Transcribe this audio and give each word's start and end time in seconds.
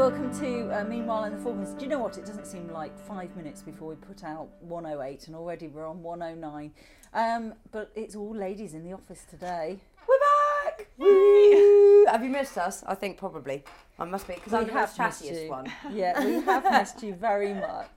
welcome 0.00 0.34
to 0.40 0.70
uh, 0.70 0.82
Meanwhile 0.82 1.24
in 1.24 1.36
the 1.36 1.42
Falklands. 1.42 1.74
Do 1.74 1.84
you 1.84 1.90
know 1.90 1.98
what? 1.98 2.16
It 2.16 2.24
doesn't 2.24 2.46
seem 2.46 2.72
like 2.72 2.98
five 2.98 3.36
minutes 3.36 3.60
before 3.60 3.88
we 3.88 3.96
put 3.96 4.24
out 4.24 4.48
108 4.60 5.26
and 5.26 5.36
already 5.36 5.68
we're 5.68 5.86
on 5.86 6.02
109. 6.02 6.72
Um, 7.12 7.52
but 7.70 7.92
it's 7.94 8.16
all 8.16 8.34
ladies 8.34 8.72
in 8.72 8.82
the 8.82 8.94
office 8.94 9.26
today. 9.28 9.78
We're 10.08 10.18
back! 10.64 10.88
Woo! 10.96 12.06
Have 12.06 12.24
you 12.24 12.30
missed 12.30 12.56
us? 12.56 12.82
I 12.86 12.94
think 12.94 13.18
probably. 13.18 13.62
I 13.98 14.06
must 14.06 14.26
be 14.26 14.36
because 14.36 14.54
I'm 14.54 14.68
the 14.68 14.72
most 14.72 14.96
chattiest 14.96 15.50
one. 15.50 15.70
Yeah, 15.92 16.24
we 16.24 16.40
have 16.46 16.64
missed 16.72 17.02
you 17.02 17.12
very 17.12 17.52
much. 17.52 17.90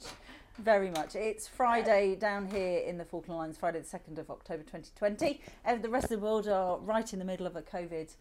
Very 0.60 0.90
much. 0.90 1.16
It's 1.16 1.48
Friday 1.48 2.18
down 2.18 2.48
here 2.48 2.80
in 2.80 2.98
the 2.98 3.06
Falkland 3.06 3.40
Islands, 3.40 3.58
Friday 3.58 3.80
the 3.80 3.88
2nd 3.88 4.18
of 4.18 4.30
October 4.30 4.64
2020. 4.64 5.40
And 5.64 5.82
the 5.82 5.88
rest 5.88 6.12
of 6.12 6.20
the 6.20 6.26
world 6.26 6.50
are 6.50 6.80
right 6.80 7.14
in 7.14 7.20
the 7.20 7.26
middle 7.26 7.48
of 7.48 7.55
a 7.55 7.62
COVID 7.62 8.13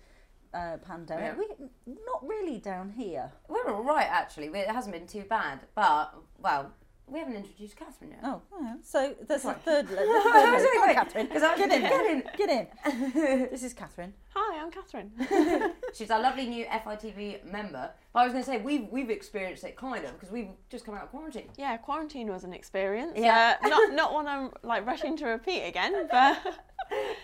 uh, 0.54 0.76
pandemic. 0.78 1.34
Yeah. 1.38 1.64
We, 1.86 1.94
not 2.06 2.26
really 2.26 2.58
down 2.58 2.90
here. 2.90 3.32
We're 3.48 3.70
all 3.72 3.82
right 3.84 4.06
actually. 4.08 4.48
We- 4.48 4.60
It 4.60 4.68
hasn't 4.70 4.94
been 4.94 5.06
too 5.06 5.24
bad, 5.28 5.60
but 5.74 6.14
well, 6.38 6.72
we 7.06 7.18
haven't 7.18 7.36
introduced 7.36 7.76
Catherine 7.76 8.10
yet. 8.12 8.20
Oh, 8.22 8.40
yeah. 8.60 8.76
so 8.82 9.14
there's 9.28 9.44
a 9.44 9.54
third. 9.54 9.90
le- 9.90 9.96
the 9.96 9.96
third 9.96 10.04
was 10.52 10.62
lady. 10.62 10.62
like, 10.62 10.72
Come 10.72 10.82
on, 10.82 10.88
wait, 10.88 10.94
Catherine. 10.94 11.26
'cause 11.32 11.42
I 11.42 11.50
was- 11.52 11.58
Get 11.58 11.72
in, 11.72 11.82
get 11.82 12.46
there. 12.46 12.46
Get 12.46 12.50
in. 12.84 13.48
This 13.50 13.62
is 13.64 13.74
Catherine. 13.74 14.14
Hi, 14.34 14.51
I'm 14.62 14.70
Catherine. 14.70 15.10
She's 15.92 16.10
our 16.10 16.20
lovely 16.20 16.46
new 16.46 16.64
FITV 16.66 17.50
member. 17.50 17.90
But 18.12 18.20
I 18.20 18.24
was 18.24 18.32
going 18.32 18.44
to 18.44 18.48
say 18.50 18.58
we've 18.58 18.86
we've 18.90 19.10
experienced 19.10 19.64
it 19.64 19.76
kind 19.76 20.04
of 20.04 20.12
because 20.12 20.30
we've 20.30 20.50
just 20.70 20.84
come 20.84 20.94
out 20.94 21.02
of 21.02 21.10
quarantine. 21.10 21.48
yeah, 21.56 21.76
quarantine 21.78 22.28
was 22.28 22.44
an 22.44 22.52
experience. 22.52 23.14
Yeah. 23.16 23.56
Uh, 23.60 23.68
not 23.68 23.92
not 23.94 24.12
one 24.12 24.28
I'm 24.28 24.50
like 24.62 24.86
rushing 24.86 25.16
to 25.16 25.26
repeat 25.26 25.62
again, 25.62 26.06
but 26.08 26.38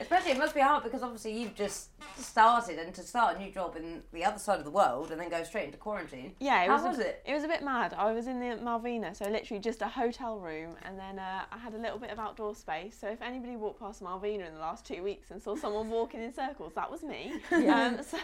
Especially 0.01 0.31
it 0.33 0.39
must 0.39 0.55
be 0.55 0.61
hard 0.61 0.85
because 0.85 1.03
obviously 1.03 1.39
you've 1.39 1.55
just 1.55 1.91
started 2.17 2.79
and 2.79 2.95
to 2.95 3.03
start 3.03 3.37
a 3.37 3.39
new 3.39 3.51
job 3.51 3.77
in 3.77 4.03
the 4.13 4.25
other 4.25 4.39
side 4.39 4.59
of 4.59 4.65
the 4.65 4.71
world 4.71 5.11
and 5.11 5.21
then 5.21 5.29
go 5.29 5.43
straight 5.43 5.67
into 5.67 5.79
quarantine. 5.79 6.35
yeah, 6.41 6.63
it 6.63 6.69
How 6.69 6.75
was. 6.75 6.97
was 6.97 6.99
a, 6.99 7.09
it? 7.09 7.23
It 7.27 7.35
was 7.35 7.45
a 7.45 7.49
bit 7.49 7.63
mad. 7.63 7.95
I 7.95 8.13
was 8.13 8.27
in 8.27 8.41
the 8.41 8.57
Malvina, 8.57 9.15
so 9.15 9.29
literally 9.29 9.61
just 9.61 9.83
a 9.83 9.89
hotel 9.89 10.39
room, 10.39 10.77
and 10.85 10.99
then 10.99 11.19
uh, 11.19 11.43
I 11.51 11.59
had 11.59 11.75
a 11.75 11.79
little 11.79 11.99
bit 11.99 12.11
of 12.11 12.19
outdoor 12.19 12.55
space. 12.55 12.97
So 12.99 13.09
if 13.09 13.21
anybody 13.21 13.57
walked 13.57 13.81
past 13.81 14.03
Malvina 14.03 14.47
in 14.47 14.55
the 14.55 14.61
last 14.61 14.87
two 14.87 15.03
weeks 15.03 15.31
and 15.31 15.43
saw 15.43 15.57
someone 15.57 15.91
walking 15.91 16.23
in 16.23 16.33
circles, 16.33 16.73
that 16.75 16.91
was 16.91 17.03
me. 17.03 17.33
Um, 17.69 17.99
so 18.03 18.19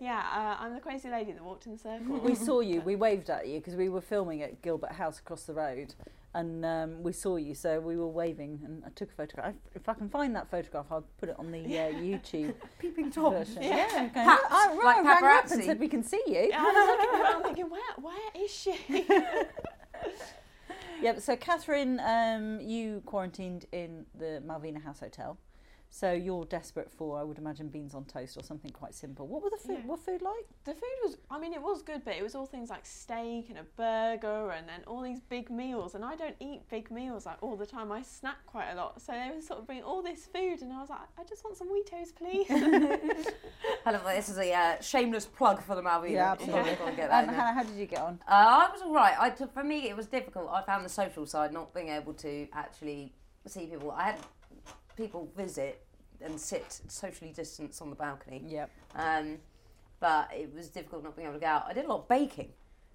yeah, 0.00 0.22
uh, 0.32 0.62
I'm 0.62 0.74
the 0.74 0.80
crazy 0.80 1.08
lady 1.08 1.32
that 1.32 1.42
walked 1.42 1.66
in 1.66 1.72
the 1.72 1.78
circle. 1.78 2.18
We 2.18 2.34
saw 2.34 2.60
you. 2.60 2.80
We 2.84 2.96
waved 2.96 3.30
at 3.30 3.48
you 3.48 3.58
because 3.58 3.74
we 3.74 3.88
were 3.88 4.00
filming 4.00 4.42
at 4.42 4.62
Gilbert 4.62 4.92
House 4.92 5.18
across 5.18 5.44
the 5.44 5.54
road, 5.54 5.94
and 6.34 6.64
um, 6.64 7.02
we 7.02 7.12
saw 7.12 7.36
you. 7.36 7.54
So 7.54 7.80
we 7.80 7.96
were 7.96 8.08
waving, 8.08 8.60
and 8.64 8.82
I 8.84 8.90
took 8.90 9.10
a 9.10 9.14
photograph. 9.14 9.54
If 9.74 9.88
I 9.88 9.94
can 9.94 10.08
find 10.08 10.34
that 10.36 10.50
photograph, 10.50 10.86
I'll 10.90 11.06
put 11.18 11.28
it 11.28 11.36
on 11.38 11.50
the 11.50 11.60
uh, 11.60 11.92
YouTube 11.92 12.54
Peeping 12.78 13.10
version. 13.12 13.62
Yeah. 13.62 13.86
okay. 13.92 14.08
Paps, 14.12 14.42
I, 14.50 14.74
like 14.74 14.96
I 14.98 15.02
rang 15.02 15.06
up 15.06 15.50
and 15.50 15.60
paparazzi. 15.60 15.64
said 15.64 15.80
we 15.80 15.88
can 15.88 16.02
see 16.02 16.22
you. 16.26 16.50
I 16.54 16.62
was 16.62 16.98
looking 16.98 17.20
around 17.20 17.42
thinking, 17.44 17.70
where 17.70 17.80
where 18.00 18.44
is 18.44 18.50
she? 18.50 19.06
Yep. 21.02 21.20
So 21.20 21.36
Catherine, 21.36 22.00
um, 22.00 22.60
you 22.60 23.02
quarantined 23.04 23.66
in 23.72 24.06
the 24.18 24.42
Malvina 24.46 24.82
House 24.82 25.00
Hotel. 25.00 25.36
So 25.90 26.10
you're 26.10 26.44
desperate 26.46 26.90
for, 26.90 27.20
I 27.20 27.22
would 27.22 27.38
imagine, 27.38 27.68
beans 27.68 27.94
on 27.94 28.04
toast 28.04 28.36
or 28.36 28.42
something 28.42 28.72
quite 28.72 28.94
simple. 28.96 29.28
What 29.28 29.44
were 29.44 29.50
the 29.50 29.56
food? 29.56 29.78
Yeah. 29.78 29.86
What 29.86 30.00
food 30.00 30.22
like? 30.22 30.44
The 30.64 30.72
food 30.72 30.82
was, 31.04 31.18
I 31.30 31.38
mean, 31.38 31.52
it 31.52 31.62
was 31.62 31.82
good, 31.82 32.04
but 32.04 32.16
it 32.16 32.22
was 32.24 32.34
all 32.34 32.46
things 32.46 32.68
like 32.68 32.84
steak 32.84 33.46
and 33.48 33.58
a 33.58 33.62
burger 33.76 34.50
and 34.50 34.68
then 34.68 34.80
all 34.88 35.02
these 35.02 35.20
big 35.20 35.50
meals. 35.50 35.94
And 35.94 36.04
I 36.04 36.16
don't 36.16 36.34
eat 36.40 36.68
big 36.68 36.90
meals 36.90 37.26
like 37.26 37.36
all 37.42 37.54
the 37.56 37.64
time. 37.64 37.92
I 37.92 38.02
snack 38.02 38.44
quite 38.44 38.72
a 38.72 38.74
lot. 38.74 39.00
So 39.00 39.12
they 39.12 39.30
were 39.32 39.40
sort 39.40 39.60
of 39.60 39.66
bringing 39.66 39.84
all 39.84 40.02
this 40.02 40.26
food, 40.26 40.62
and 40.62 40.72
I 40.72 40.80
was 40.80 40.90
like, 40.90 40.98
I 41.16 41.22
just 41.28 41.44
want 41.44 41.56
some 41.56 41.68
Weetos, 41.68 42.12
please. 42.12 42.46
I 43.86 43.90
love 43.92 44.02
that. 44.04 44.16
This 44.16 44.28
is 44.28 44.38
a 44.38 44.52
uh, 44.52 44.80
shameless 44.80 45.26
plug 45.26 45.62
for 45.62 45.76
the 45.76 45.82
Malvina. 45.82 46.10
Yeah, 46.10 46.32
absolutely. 46.32 46.70
I've 46.72 46.78
got 46.78 46.96
get 46.96 47.10
that 47.10 47.28
Um. 47.28 47.34
Hannah, 47.34 47.54
how 47.54 47.62
did 47.62 47.76
you 47.76 47.86
get 47.86 48.00
on? 48.00 48.18
Uh, 48.26 48.32
I 48.32 48.68
was 48.72 48.82
all 48.82 48.92
right. 48.92 49.14
I, 49.18 49.30
t- 49.30 49.44
for 49.54 49.62
me, 49.62 49.88
it 49.88 49.96
was 49.96 50.06
difficult. 50.06 50.50
I 50.50 50.62
found 50.62 50.84
the 50.84 50.88
social 50.88 51.24
side, 51.24 51.52
not 51.52 51.72
being 51.72 51.90
able 51.90 52.14
to 52.14 52.48
actually 52.52 53.12
see 53.46 53.66
people. 53.66 53.92
I 53.92 54.04
had 54.06 54.18
people 54.96 55.28
visit 55.36 55.84
and 56.20 56.40
sit 56.40 56.80
socially 56.88 57.32
distanced 57.32 57.82
on 57.82 57.90
the 57.90 57.96
balcony, 57.96 58.42
Yep. 58.46 58.70
um, 58.94 59.38
but 60.00 60.30
it 60.32 60.52
was 60.54 60.68
difficult 60.68 61.02
not 61.04 61.16
being 61.16 61.28
able 61.28 61.38
to 61.38 61.40
go 61.40 61.46
out. 61.46 61.64
I 61.68 61.72
did 61.72 61.84
a 61.84 61.88
lot 61.88 62.00
of 62.00 62.08
baking. 62.08 62.52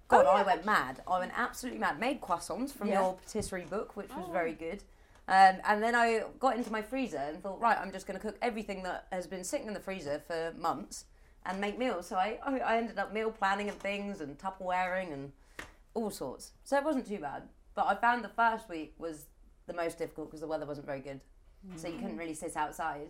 God, 0.08 0.26
I 0.26 0.42
went 0.42 0.64
mad. 0.64 1.02
I 1.06 1.20
went 1.20 1.32
absolutely 1.36 1.78
mad. 1.78 2.00
Made 2.00 2.20
croissants 2.20 2.72
from 2.72 2.88
Yeah. 2.88 3.00
your 3.00 3.14
patisserie 3.14 3.64
book, 3.64 3.96
which 3.96 4.08
was 4.14 4.26
Oh. 4.28 4.32
very 4.32 4.54
good. 4.54 4.82
Um, 5.28 5.60
and 5.64 5.80
then 5.80 5.94
I 5.94 6.24
got 6.40 6.56
into 6.56 6.72
my 6.72 6.82
freezer 6.82 7.18
and 7.18 7.40
thought, 7.40 7.60
right, 7.60 7.78
I'm 7.78 7.92
just 7.92 8.08
going 8.08 8.18
to 8.18 8.26
cook 8.26 8.36
everything 8.42 8.82
that 8.82 9.06
has 9.12 9.28
been 9.28 9.44
sitting 9.44 9.68
in 9.68 9.74
the 9.74 9.80
freezer 9.80 10.18
for 10.26 10.52
months 10.58 11.04
and 11.46 11.60
make 11.60 11.78
meals. 11.78 12.08
So 12.08 12.16
I, 12.16 12.40
I, 12.42 12.58
I 12.58 12.76
ended 12.78 12.98
up 12.98 13.12
meal 13.12 13.30
planning 13.30 13.68
and 13.68 13.78
things 13.78 14.20
and 14.20 14.36
Tupperwaring 14.36 15.12
and 15.12 15.32
all 15.94 16.10
sorts. 16.10 16.52
So 16.64 16.76
it 16.76 16.82
wasn't 16.82 17.06
too 17.06 17.18
bad. 17.20 17.48
But 17.76 17.86
I 17.86 17.94
found 17.94 18.24
the 18.24 18.28
first 18.30 18.68
week 18.68 18.94
was 18.98 19.26
the 19.66 19.72
most 19.72 19.98
difficult 19.98 20.28
because 20.28 20.40
the 20.40 20.48
weather 20.48 20.66
wasn't 20.66 20.86
very 20.86 21.00
good. 21.00 21.20
So 21.76 21.88
you 21.88 21.94
couldn't 21.98 22.16
really 22.16 22.34
sit 22.34 22.56
outside. 22.56 23.08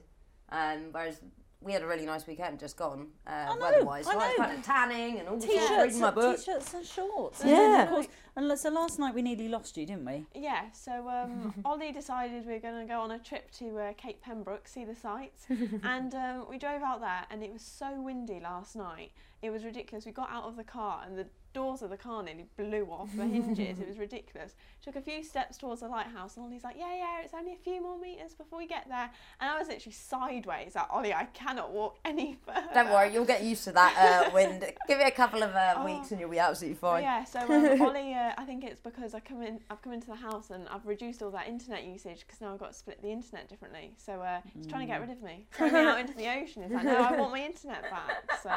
Um, 0.51 0.87
whereas 0.93 1.21
we 1.63 1.73
had 1.73 1.83
a 1.83 1.87
really 1.87 2.07
nice 2.07 2.27
weekend 2.27 2.59
just 2.59 2.77
gone, 2.77 3.09
uh, 3.27 3.55
weather-wise. 3.61 4.07
I 4.07 4.13
So 4.13 4.19
I 4.19 4.29
was 4.29 4.39
know. 4.39 4.45
kind 4.45 4.59
of 4.59 4.65
tanning 4.65 5.19
and 5.21 5.29
all 5.29 5.39
sorts, 5.41 5.55
T-shirts, 5.55 5.83
reading 5.85 6.01
my 6.01 6.11
book. 6.11 6.37
t-shirts 6.39 6.75
and 6.75 6.87
shorts. 6.87 7.43
Yeah. 7.45 7.55
And 7.75 7.83
of 7.83 7.89
course, 7.91 8.07
and 8.35 8.59
so 8.59 8.71
last 8.71 8.99
night 8.99 9.15
we 9.15 9.21
nearly 9.23 9.49
lost 9.49 9.77
you, 9.77 9.85
didn't 9.87 10.07
we? 10.07 10.27
yeah, 10.35 10.71
so 10.73 11.07
um, 11.09 11.53
Ollie 11.65 11.93
decided 11.93 12.47
we 12.47 12.55
were 12.55 12.59
going 12.61 12.81
to 12.81 12.93
go 12.93 13.01
on 13.01 13.11
a 13.11 13.19
trip 13.19 13.51
to 13.59 13.79
uh, 13.79 13.93
Cape 13.99 14.23
Pembroke, 14.23 14.67
see 14.67 14.85
the 14.85 14.95
sights. 14.95 15.45
and 15.85 16.15
um, 16.15 16.47
we 16.49 16.57
drove 16.59 16.83
out 16.83 17.01
there, 17.01 17.25
and 17.31 17.43
it 17.43 17.53
was 17.53 17.63
so 17.63 18.01
windy 18.01 18.41
last 18.41 18.75
night. 18.75 19.13
It 19.43 19.51
was 19.51 19.65
ridiculous. 19.65 20.05
We 20.05 20.13
got 20.13 20.31
out 20.31 20.45
of 20.45 20.57
the 20.57 20.65
car, 20.65 21.03
and 21.07 21.17
the 21.19 21.27
doors 21.53 21.83
of 21.83 21.91
the 21.91 21.97
car 21.97 22.23
nearly 22.23 22.45
blew 22.57 22.85
off 22.93 23.09
the 23.17 23.25
hinges. 23.25 23.81
it 23.81 23.89
was 23.89 23.99
ridiculous. 23.99 24.55
Took 24.83 24.95
a 24.97 25.01
few 25.01 25.25
steps 25.25 25.57
towards 25.57 25.81
the 25.81 25.89
lighthouse, 25.89 26.37
and 26.37 26.45
Ollie's 26.47 26.63
like, 26.63 26.77
"Yeah, 26.79 26.95
yeah, 26.95 27.23
it's 27.25 27.33
only 27.35 27.55
a 27.55 27.57
few 27.57 27.83
more 27.83 27.99
meters 27.99 28.35
before 28.35 28.59
we 28.59 28.67
get 28.67 28.87
there." 28.89 29.11
And 29.41 29.51
I 29.51 29.59
was 29.59 29.69
literally 29.69 29.95
sideways, 29.95 30.75
like, 30.75 30.87
"Ollie, 30.93 31.15
I 31.15 31.25
cannot 31.33 31.73
walk 31.73 31.97
any 32.05 32.39
further." 32.47 32.69
Don't 32.75 32.91
worry, 32.91 33.13
you'll 33.15 33.25
get 33.25 33.43
used 33.43 33.65
to 33.65 33.73
that 33.73 34.27
uh, 34.29 34.31
wind. 34.35 34.61
Give 34.87 35.01
it 35.01 35.07
a 35.09 35.11
couple 35.11 35.43
of 35.43 35.55
uh, 35.55 35.75
Oh. 35.79 35.85
weeks 35.87 36.11
and 36.11 36.21
you'll 36.21 36.31
be 36.31 36.39
absolutely 36.39 36.77
fine. 36.77 37.03
yeah, 37.03 37.25
so 37.25 37.41
um, 37.41 37.81
Ollie, 37.83 38.13
uh, 38.15 38.33
I 38.37 38.45
think 38.45 38.63
it's 38.63 38.81
because 38.81 39.15
I 39.15 39.21
come 39.21 39.41
in, 39.43 39.61
I've 39.71 39.81
come 39.83 39.93
into 39.95 40.07
the 40.09 40.17
house 40.17 40.51
and 40.51 40.69
I've 40.69 40.85
reduced 40.87 41.23
all 41.23 41.31
that 41.31 41.49
internet 41.49 41.85
usage 41.85 42.21
because 42.27 42.41
now 42.43 42.53
I've 42.53 42.59
got 42.61 42.73
to 42.73 42.79
split 42.79 43.01
the 43.01 43.09
internet 43.11 43.49
differently. 43.49 43.95
So 43.97 44.21
uh, 44.21 44.41
he's 44.55 44.67
trying 44.67 44.87
to 44.87 44.93
get 44.93 45.01
rid 45.01 45.11
of 45.11 45.23
me, 45.23 45.47
throw 45.53 45.71
me 45.71 45.79
out 45.81 45.99
into 45.99 46.13
the 46.15 46.29
ocean. 46.29 46.63
He's 46.65 46.73
like, 46.73 46.85
no, 46.85 46.97
I 46.97 47.13
want 47.19 47.33
my 47.33 47.41
internet 47.45 47.83
back. 47.91 48.41
So 48.43 48.51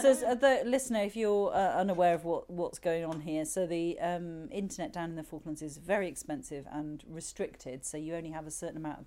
So, 0.00 0.10
uh, 0.26 0.34
the 0.34 0.62
listener, 0.64 1.02
if 1.02 1.16
you're 1.16 1.52
uh, 1.52 1.74
unaware 1.74 2.14
of 2.14 2.24
what, 2.24 2.50
what's 2.50 2.78
going 2.78 3.04
on 3.04 3.20
here, 3.20 3.44
so 3.44 3.66
the 3.66 3.98
um, 4.00 4.48
internet 4.50 4.92
down 4.92 5.10
in 5.10 5.16
the 5.16 5.22
Falklands 5.22 5.62
is 5.62 5.78
very 5.78 6.08
expensive 6.08 6.66
and 6.70 7.04
restricted. 7.08 7.84
So 7.84 7.96
you 7.96 8.14
only 8.14 8.30
have 8.30 8.46
a 8.46 8.50
certain 8.50 8.76
amount 8.76 9.00
of, 9.00 9.06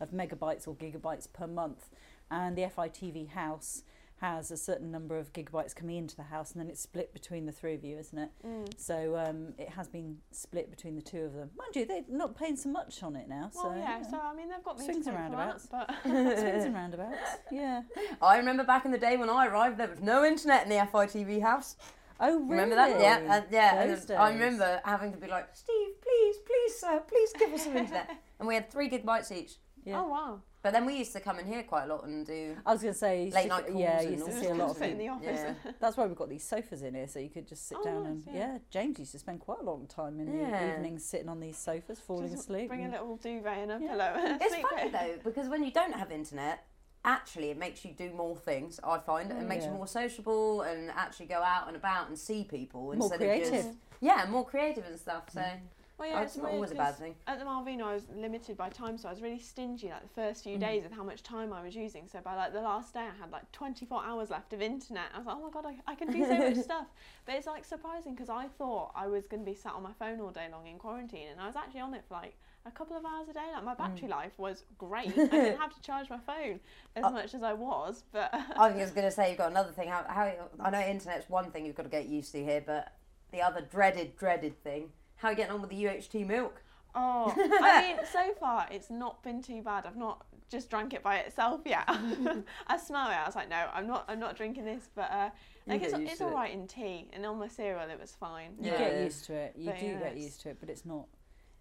of 0.00 0.14
megabytes 0.14 0.68
or 0.68 0.74
gigabytes 0.74 1.30
per 1.32 1.46
month, 1.46 1.88
and 2.30 2.56
the 2.56 2.62
FITV 2.62 3.30
house 3.30 3.82
has 4.20 4.50
a 4.50 4.56
certain 4.56 4.90
number 4.90 5.18
of 5.18 5.32
gigabytes 5.32 5.74
coming 5.74 5.96
into 5.96 6.14
the 6.14 6.24
house, 6.24 6.52
and 6.52 6.60
then 6.60 6.68
it's 6.68 6.80
split 6.80 7.12
between 7.12 7.46
the 7.46 7.52
three 7.52 7.74
of 7.74 7.84
you, 7.84 7.96
isn't 7.98 8.18
it? 8.18 8.30
mm. 8.46 8.68
So 8.76 9.16
um, 9.16 9.54
it 9.58 9.70
has 9.70 9.88
been 9.88 10.18
split 10.30 10.70
between 10.70 10.94
the 10.94 11.02
two 11.02 11.22
of 11.22 11.32
them. 11.32 11.50
Mind 11.56 11.74
you, 11.74 11.86
they're 11.86 12.04
not 12.08 12.36
paying 12.36 12.56
so 12.56 12.68
much 12.68 13.02
on 13.02 13.16
it 13.16 13.28
now. 13.28 13.50
well, 13.54 13.72
so 13.72 13.74
yeah. 13.76 13.98
you 13.98 14.04
So. 14.04 14.20
I 14.22 14.34
mean, 14.34 14.48
they've 14.50 14.62
got 14.62 14.78
me 14.78 14.84
Swings 14.84 15.06
to 15.06 15.10
and 15.12 15.18
roundabouts. 15.18 15.66
that, 15.66 15.88
but 15.88 16.02
swings 16.38 16.64
and 16.64 16.74
roundabouts. 16.74 17.18
Yeah. 17.50 17.82
I 18.20 18.36
remember 18.36 18.64
back 18.64 18.84
in 18.84 18.90
the 18.90 18.98
day 18.98 19.16
when 19.16 19.30
I 19.30 19.46
arrived, 19.46 19.78
there 19.78 19.88
was 19.88 20.00
no 20.00 20.24
internet 20.24 20.64
in 20.64 20.68
the 20.68 20.76
FITV 20.76 21.40
house. 21.42 21.76
Oh, 22.22 22.38
really? 22.40 22.50
Remember 22.50 22.74
that? 22.74 23.00
Yeah, 23.00 23.36
and, 23.36 23.44
yeah. 23.50 23.82
and 23.82 23.90
Those 23.90 24.10
I 24.10 24.30
remember 24.30 24.80
having 24.84 25.12
to 25.12 25.18
be 25.18 25.26
like, 25.26 25.48
Steve, 25.54 25.88
please, 26.02 26.36
please, 26.46 26.78
sir, 26.78 27.02
please 27.08 27.32
give 27.38 27.52
us 27.54 27.64
some 27.64 27.76
internet. 27.76 28.10
and 28.38 28.46
we 28.46 28.54
had 28.54 28.70
three 28.70 28.90
gigabytes 28.90 29.32
each. 29.32 29.54
Yeah. 29.86 30.00
oh 30.00 30.08
wow, 30.08 30.42
But 30.62 30.74
then 30.74 30.84
we 30.84 30.94
used 30.96 31.12
to 31.14 31.20
come 31.20 31.38
in 31.38 31.46
here 31.46 31.62
quite 31.62 31.84
a 31.84 31.86
lot 31.86 32.04
and 32.04 32.26
do. 32.26 32.54
I 32.66 32.72
was 32.72 32.82
going 32.82 32.92
to 32.92 32.98
say, 32.98 33.30
Late 33.32 33.42
to- 33.44 33.48
night 33.48 33.66
calls 33.68 33.80
yeah, 33.80 34.00
and 34.00 34.10
used 34.12 34.26
to 34.26 34.32
see 34.40 34.46
a 34.46 34.54
lot 34.54 34.70
of 34.70 34.76
to 34.76 34.80
fit 34.80 34.90
in 34.90 34.98
the 34.98 35.08
office. 35.08 35.40
Yeah. 35.64 35.72
That's 35.80 35.96
why 35.96 36.06
we've 36.06 36.16
got 36.16 36.28
these 36.28 36.44
sofas 36.44 36.82
in 36.82 36.94
here, 36.94 37.08
so 37.08 37.18
you 37.18 37.30
could 37.30 37.46
just 37.48 37.66
sit 37.66 37.78
Oh, 37.80 37.84
down 37.84 38.02
nice, 38.02 38.26
and 38.26 38.36
yeah. 38.36 38.52
yeah. 38.52 38.58
James 38.70 38.98
used 38.98 39.12
to 39.12 39.18
spend 39.18 39.40
quite 39.40 39.60
a 39.60 39.64
long 39.64 39.86
time 39.86 40.20
in 40.20 40.26
the 40.30 40.36
Yeah. 40.48 40.72
evenings 40.74 41.02
sitting 41.04 41.30
on 41.30 41.40
these 41.40 41.56
sofas, 41.56 41.98
falling 42.00 42.28
Just 42.30 42.42
asleep. 42.44 42.68
Bring 42.68 42.84
a 42.84 42.90
little 42.90 43.16
duvet 43.16 43.56
and 43.58 43.72
a 43.72 43.78
Yeah. 43.80 43.88
pillow. 43.90 44.12
and 44.16 44.42
It's 44.42 44.54
funny 44.56 44.82
with. 44.84 44.92
though, 44.92 45.14
because 45.24 45.48
when 45.48 45.64
you 45.64 45.70
don't 45.70 45.94
have 45.94 46.12
internet, 46.12 46.66
actually 47.06 47.48
it 47.48 47.56
makes 47.56 47.82
you 47.82 47.92
do 47.92 48.10
more 48.12 48.36
things, 48.36 48.78
I 48.84 48.98
find. 48.98 49.30
It 49.32 49.36
makes 49.48 49.64
Yeah. 49.64 49.70
you 49.70 49.76
more 49.78 49.86
sociable 49.86 50.60
and 50.60 50.90
actually 50.90 51.26
go 51.26 51.40
out 51.42 51.68
and 51.68 51.76
about 51.76 52.08
and 52.08 52.18
see 52.18 52.44
people 52.44 52.82
More 52.82 52.94
instead 52.94 53.18
creative. 53.20 53.48
of 53.54 53.64
just. 53.64 53.78
Yeah, 54.02 54.26
more 54.28 54.44
creative 54.44 54.84
and 54.86 54.98
stuff. 55.00 55.30
So 55.30 55.40
mm. 55.40 55.58
Well, 56.00 56.08
yeah, 56.08 56.22
it's 56.22 56.34
it's 56.34 56.42
not 56.42 56.50
always 56.50 56.72
a 56.72 56.74
bad 56.76 56.96
thing. 56.96 57.14
At 57.26 57.38
the 57.38 57.44
Malvina, 57.44 57.82
I 57.82 57.92
was 57.94 58.04
limited 58.16 58.56
by 58.56 58.70
time, 58.70 58.96
so 58.96 59.08
I 59.08 59.12
was 59.12 59.20
really 59.20 59.38
stingy 59.38 59.90
like 59.90 60.02
the 60.02 60.08
first 60.08 60.42
few 60.44 60.56
Mm. 60.56 60.60
days 60.60 60.82
with 60.84 60.92
how 60.92 61.04
much 61.04 61.22
time 61.22 61.52
I 61.52 61.62
was 61.62 61.76
using. 61.76 62.08
So 62.08 62.20
by 62.20 62.34
like 62.36 62.54
the 62.54 62.62
last 62.62 62.94
day, 62.94 63.00
I 63.00 63.14
had 63.20 63.30
like 63.30 63.52
24 63.52 64.02
hours 64.02 64.30
left 64.30 64.54
of 64.54 64.62
internet. 64.62 65.04
I 65.14 65.18
was 65.18 65.26
like, 65.26 65.36
oh 65.36 65.42
my 65.42 65.50
god, 65.50 65.66
I, 65.66 65.92
I 65.92 65.94
can 65.94 66.08
do 66.10 66.24
so 66.24 66.38
much 66.38 66.56
stuff. 66.64 66.86
But 67.26 67.34
it's 67.34 67.46
like 67.46 67.66
surprising 67.66 68.14
because 68.14 68.30
I 68.30 68.48
thought 68.48 68.92
I 68.96 69.06
was 69.08 69.26
going 69.26 69.44
to 69.44 69.50
be 69.50 69.54
sat 69.54 69.74
on 69.74 69.82
my 69.82 69.92
phone 69.92 70.20
all 70.20 70.30
day 70.30 70.48
long 70.50 70.66
in 70.66 70.78
quarantine, 70.78 71.28
and 71.30 71.38
I 71.38 71.46
was 71.46 71.56
actually 71.56 71.80
on 71.80 71.92
it 71.92 72.04
for 72.08 72.14
like 72.14 72.34
a 72.64 72.70
couple 72.70 72.96
of 72.96 73.04
hours 73.04 73.28
a 73.28 73.34
day. 73.34 73.48
Like 73.52 73.64
my 73.64 73.74
Mm. 73.74 73.78
battery 73.78 74.08
life 74.08 74.32
was 74.38 74.64
great. 74.78 75.12
I 75.30 75.36
didn't 75.36 75.58
have 75.64 75.74
to 75.74 75.82
charge 75.82 76.08
my 76.08 76.18
phone 76.18 76.60
as 76.96 77.04
Uh, 77.04 77.10
much 77.10 77.34
as 77.34 77.42
I 77.42 77.52
was, 77.52 78.04
but 78.10 78.32
I 78.56 78.70
was 78.70 78.90
going 78.92 79.04
to 79.06 79.10
say 79.10 79.28
you've 79.28 79.38
got 79.38 79.50
another 79.50 79.72
thing. 79.72 79.88
How, 79.90 80.04
how 80.08 80.32
I 80.58 80.70
know 80.70 80.80
internet's 80.80 81.28
one 81.28 81.50
thing 81.50 81.66
you've 81.66 81.76
got 81.76 81.82
to 81.82 81.90
get 81.90 82.06
used 82.06 82.32
to 82.32 82.42
here, 82.42 82.62
but 82.64 82.94
the 83.32 83.42
other 83.42 83.60
dreaded, 83.60 84.16
dreaded 84.16 84.56
thing. 84.64 84.90
How 85.20 85.28
are 85.28 85.30
you 85.32 85.36
getting 85.36 85.52
on 85.52 85.60
with 85.60 85.70
the 85.70 85.84
UHT 85.84 86.26
milk? 86.26 86.62
oh, 86.94 87.32
I 87.62 87.82
mean, 87.82 87.96
so 88.10 88.34
far 88.40 88.66
it's 88.70 88.90
not 88.90 89.22
been 89.22 89.40
too 89.42 89.62
bad. 89.62 89.86
I've 89.86 89.96
not 89.96 90.24
just 90.50 90.68
drank 90.70 90.92
it 90.92 91.02
by 91.02 91.18
itself 91.18 91.60
yet. 91.64 91.84
I 92.66 92.76
smell 92.78 93.08
it. 93.10 93.14
I 93.14 93.24
was 93.26 93.36
like, 93.36 93.48
no, 93.48 93.68
I'm 93.72 93.86
not. 93.86 94.04
I'm 94.08 94.18
not 94.18 94.36
drinking 94.36 94.64
this. 94.64 94.88
But 94.94 95.10
uh, 95.12 95.30
like 95.68 95.82
it's, 95.82 95.92
used 95.96 96.10
it's 96.12 96.18
to 96.18 96.26
all 96.26 96.42
it. 96.42 96.50
in 96.50 96.66
tea, 96.66 97.08
and 97.12 97.24
on 97.24 97.38
my 97.38 97.46
cereal 97.48 97.88
it 97.88 98.00
was 98.00 98.12
fine. 98.12 98.54
You 98.60 98.72
Yeah. 98.72 98.78
get 98.78 99.04
used 99.04 99.24
to 99.26 99.34
it. 99.34 99.54
You 99.56 99.66
But 99.70 99.78
do 99.78 99.86
yeah, 99.86 99.98
get 100.00 100.16
used 100.16 100.40
to 100.42 100.50
it, 100.50 100.56
but 100.58 100.68
it's 100.68 100.84
not. 100.84 101.06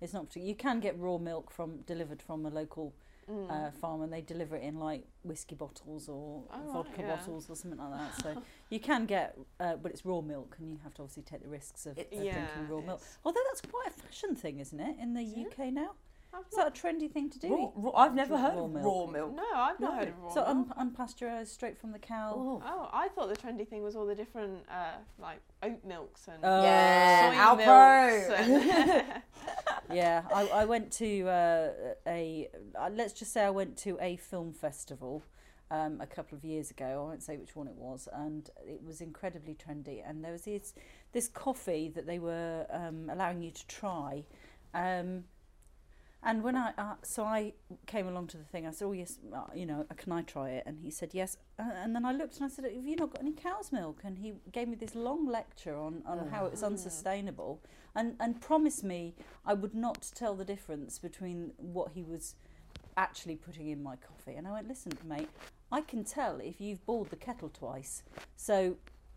It's 0.01 0.13
not. 0.13 0.35
You 0.35 0.55
can 0.55 0.79
get 0.79 0.97
raw 0.97 1.17
milk 1.17 1.51
from 1.51 1.81
delivered 1.81 2.21
from 2.21 2.45
a 2.45 2.49
local 2.49 2.93
Mm. 3.29 3.51
uh, 3.51 3.71
farm, 3.71 4.01
and 4.01 4.11
they 4.11 4.21
deliver 4.21 4.55
it 4.55 4.63
in 4.63 4.79
like 4.79 5.03
whiskey 5.23 5.53
bottles 5.55 6.09
or 6.09 6.43
Oh, 6.51 6.57
right, 6.57 6.73
vodka 6.73 7.01
yeah. 7.01 7.15
bottles 7.15 7.47
or 7.49 7.55
something 7.55 7.79
like 7.79 7.91
that. 7.91 8.21
So 8.23 8.41
you 8.69 8.79
can 8.79 9.05
get, 9.05 9.37
uh, 9.59 9.75
but 9.75 9.91
it's 9.91 10.03
raw 10.03 10.21
milk, 10.21 10.55
and 10.59 10.67
you 10.69 10.79
have 10.83 10.93
to 10.95 11.03
obviously 11.03 11.23
take 11.23 11.43
the 11.43 11.49
risks 11.49 11.85
of, 11.85 11.97
of 11.97 12.05
yeah, 12.11 12.33
drinking 12.33 12.67
raw 12.75 12.81
milk. 12.81 13.01
Although 13.23 13.41
that's 13.49 13.61
quite 13.61 13.87
a 13.87 13.91
fashion 13.91 14.35
thing, 14.35 14.59
isn't 14.59 14.79
it, 14.79 14.95
in 14.99 15.13
the 15.13 15.21
Is 15.21 15.33
it? 15.33 15.47
UK 15.59 15.71
now? 15.71 15.91
I've 16.31 16.41
Is 16.51 16.57
that 16.57 16.67
a 16.67 16.71
trendy 16.71 17.09
thing 17.11 17.29
to 17.31 17.39
do? 17.39 17.49
Raw, 17.55 17.71
raw, 17.75 17.91
I've 17.95 18.13
never 18.13 18.35
Raw 18.35 18.39
heard 18.41 18.53
of 18.57 18.71
milk. 18.71 18.85
raw 18.85 19.05
milk. 19.11 19.35
no, 19.35 19.43
I've 19.55 19.79
not 19.79 19.91
No. 19.93 19.97
heard 19.99 20.07
of 20.09 20.19
raw 20.19 20.29
so 20.29 20.53
milk. 20.53 20.67
un- 20.77 20.91
unpasteurized, 20.95 21.47
straight 21.47 21.75
from 21.77 21.91
the 21.91 21.97
cow. 21.97 22.33
Oh. 22.35 22.63
Oh, 22.63 22.89
I 22.93 23.07
thought 23.09 23.29
the 23.29 23.35
trendy 23.35 23.67
thing 23.67 23.81
was 23.83 23.95
all 23.95 24.05
the 24.05 24.13
different 24.13 24.63
uh, 24.71 24.97
like 25.19 25.39
oat 25.63 25.83
milks 25.83 26.27
and 26.27 26.37
Oh. 26.43 26.61
Yeah, 26.63 27.31
soy 27.31 27.63
Alpro. 27.63 28.27
milks 28.27 28.49
and 28.49 29.21
yeah, 29.93 30.23
I, 30.33 30.47
I 30.47 30.65
went 30.65 30.91
to 30.93 31.27
uh, 31.27 31.69
a. 32.07 32.49
Uh, 32.79 32.89
let's 32.93 33.13
just 33.13 33.33
say 33.33 33.43
I 33.43 33.49
went 33.49 33.77
to 33.79 33.97
a 34.01 34.17
film 34.17 34.53
festival 34.53 35.23
um, 35.71 35.99
a 36.01 36.07
couple 36.07 36.37
of 36.37 36.43
years 36.43 36.71
ago. 36.71 36.85
I 36.85 37.09
won't 37.09 37.23
say 37.23 37.37
which 37.37 37.55
one 37.55 37.67
it 37.67 37.75
was, 37.75 38.07
and 38.13 38.49
it 38.67 38.81
was 38.83 39.01
incredibly 39.01 39.55
trendy. 39.55 40.01
And 40.07 40.23
there 40.23 40.31
was 40.31 40.43
this 40.43 40.73
this 41.11 41.27
coffee 41.27 41.91
that 41.95 42.05
they 42.05 42.19
were 42.19 42.65
um, 42.71 43.09
allowing 43.09 43.41
you 43.41 43.51
to 43.51 43.67
try. 43.67 44.25
Um, 44.73 45.23
and 46.21 46.43
when 46.43 46.55
I 46.55 46.73
uh, 46.77 46.95
so 47.01 47.23
I 47.23 47.53
came 47.85 48.07
along 48.07 48.27
to 48.27 48.37
the 48.37 48.43
thing, 48.43 48.67
I 48.67 48.71
said, 48.71 48.85
"Oh 48.85 48.91
yes, 48.91 49.19
uh, 49.33 49.43
you 49.55 49.65
know, 49.65 49.85
can 49.97 50.11
I 50.11 50.21
try 50.21 50.49
it?" 50.49 50.63
And 50.65 50.79
he 50.79 50.91
said, 50.91 51.13
"Yes." 51.13 51.37
Uh, 51.57 51.71
and 51.75 51.95
then 51.95 52.05
I 52.05 52.11
looked 52.11 52.35
and 52.37 52.45
I 52.45 52.49
said, 52.49 52.65
"Have 52.65 52.85
you 52.87 52.95
not 52.95 53.11
got 53.13 53.21
any 53.21 53.31
cow's 53.31 53.71
milk?" 53.71 54.01
And 54.03 54.17
he 54.17 54.33
gave 54.51 54.67
me 54.67 54.75
this 54.75 54.95
long 54.95 55.25
lecture 55.27 55.77
on, 55.77 56.03
on 56.05 56.27
how 56.27 56.45
it 56.45 56.51
was 56.51 56.63
unsustainable, 56.63 57.61
and 57.95 58.15
and 58.19 58.41
promised 58.41 58.83
me 58.83 59.15
I 59.45 59.53
would 59.53 59.73
not 59.73 60.11
tell 60.13 60.35
the 60.35 60.45
difference 60.45 60.99
between 60.99 61.51
what 61.57 61.91
he 61.93 62.03
was 62.03 62.35
actually 62.97 63.35
putting 63.37 63.69
in 63.69 63.81
my 63.81 63.95
coffee. 63.95 64.35
And 64.35 64.45
I 64.47 64.51
went, 64.51 64.67
"Listen, 64.67 64.91
mate, 65.05 65.29
I 65.71 65.79
can 65.81 66.03
tell 66.03 66.39
if 66.41 66.59
you've 66.59 66.85
boiled 66.85 67.09
the 67.11 67.15
kettle 67.15 67.49
twice, 67.49 68.03
so." 68.35 68.75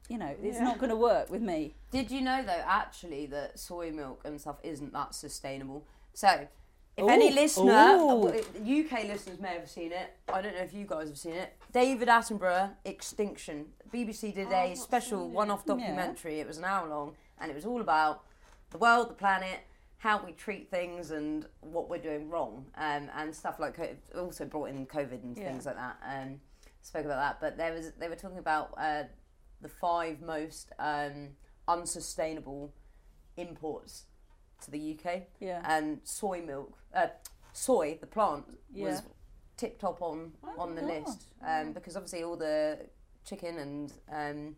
You 0.09 0.19
know, 0.19 0.35
it's 0.43 0.59
Yeah. 0.59 0.65
not 0.65 0.79
going 0.79 0.91
to 0.91 0.97
work 0.97 1.31
with 1.31 1.43
me. 1.43 1.75
Did 1.93 2.11
you 2.11 2.21
know 2.21 2.43
though, 2.43 2.63
actually, 2.67 3.25
that 3.27 3.59
soy 3.59 3.93
milk 3.93 4.21
and 4.25 4.39
stuff 4.41 4.57
isn't 4.65 4.93
that 4.93 5.15
sustainable? 5.15 5.87
So, 6.13 6.49
if 7.05 7.11
any 7.11 7.31
listener, 7.33 7.97
Ooh. 7.99 8.29
UK 8.29 9.05
listeners 9.05 9.39
may 9.41 9.55
have 9.55 9.69
seen 9.69 9.93
it. 9.93 10.17
I 10.33 10.41
don't 10.43 10.55
know 10.55 10.63
if 10.63 10.73
you 10.75 10.87
guys 10.87 11.09
have 11.09 11.19
seen 11.19 11.35
it. 11.35 11.53
David 11.73 12.09
Attenborough, 12.09 12.71
Extinction. 12.85 13.67
BBC 13.93 14.33
did 14.35 14.49
Oh, 14.51 14.55
a 14.55 14.75
special 14.77 15.29
one-off 15.29 15.65
Yeah. 15.67 15.75
documentary. 15.75 16.41
It 16.41 16.47
was 16.47 16.59
an 16.59 16.65
hour 16.65 16.89
long, 16.89 17.17
and 17.39 17.51
it 17.51 17.55
was 17.55 17.67
all 17.67 17.81
about 17.81 18.25
the 18.71 18.79
world, 18.79 19.11
the 19.11 19.15
planet, 19.15 19.61
how 19.99 20.25
we 20.25 20.33
treat 20.33 20.71
things, 20.71 21.11
and 21.11 21.47
what 21.61 21.89
we're 21.89 21.99
doing 21.99 22.29
wrong, 22.31 22.67
um, 22.77 23.11
and 23.15 23.35
stuff 23.35 23.59
like. 23.61 23.75
co- 23.75 23.97
Also 24.21 24.45
brought 24.45 24.69
in 24.71 24.87
COVID 24.87 25.23
and 25.23 25.37
Yeah. 25.37 25.45
things 25.49 25.67
like 25.67 25.77
that. 25.77 25.97
Um, 26.05 26.41
spoke 26.81 27.05
about 27.05 27.21
that, 27.21 27.41
but 27.41 27.57
there 27.57 27.73
was 27.73 27.93
they 27.93 28.09
were 28.09 28.17
talking 28.17 28.39
about 28.39 28.75
uh, 28.77 29.05
the 29.61 29.69
five 29.69 30.21
most 30.21 30.73
um, 30.79 31.37
unsustainable 31.69 32.73
imports 33.37 34.07
to 34.63 34.71
the 34.71 34.99
UK, 34.99 35.23
Yeah. 35.41 35.61
and 35.65 36.01
soy 36.05 36.41
milk, 36.43 36.77
uh, 36.95 37.09
soy, 37.53 37.99
the 38.01 38.07
plant, 38.07 38.45
Yeah. 38.73 38.85
was 38.87 39.03
tip 39.57 39.79
top 39.79 40.01
on 40.03 40.33
Oh 40.43 40.61
on 40.63 40.75
the 40.75 40.83
list 40.83 41.27
um, 41.47 41.73
because 41.73 41.95
obviously 41.97 42.23
all 42.25 42.37
the 42.37 42.79
chicken 43.25 43.59
and 43.59 43.93
um, 44.11 44.57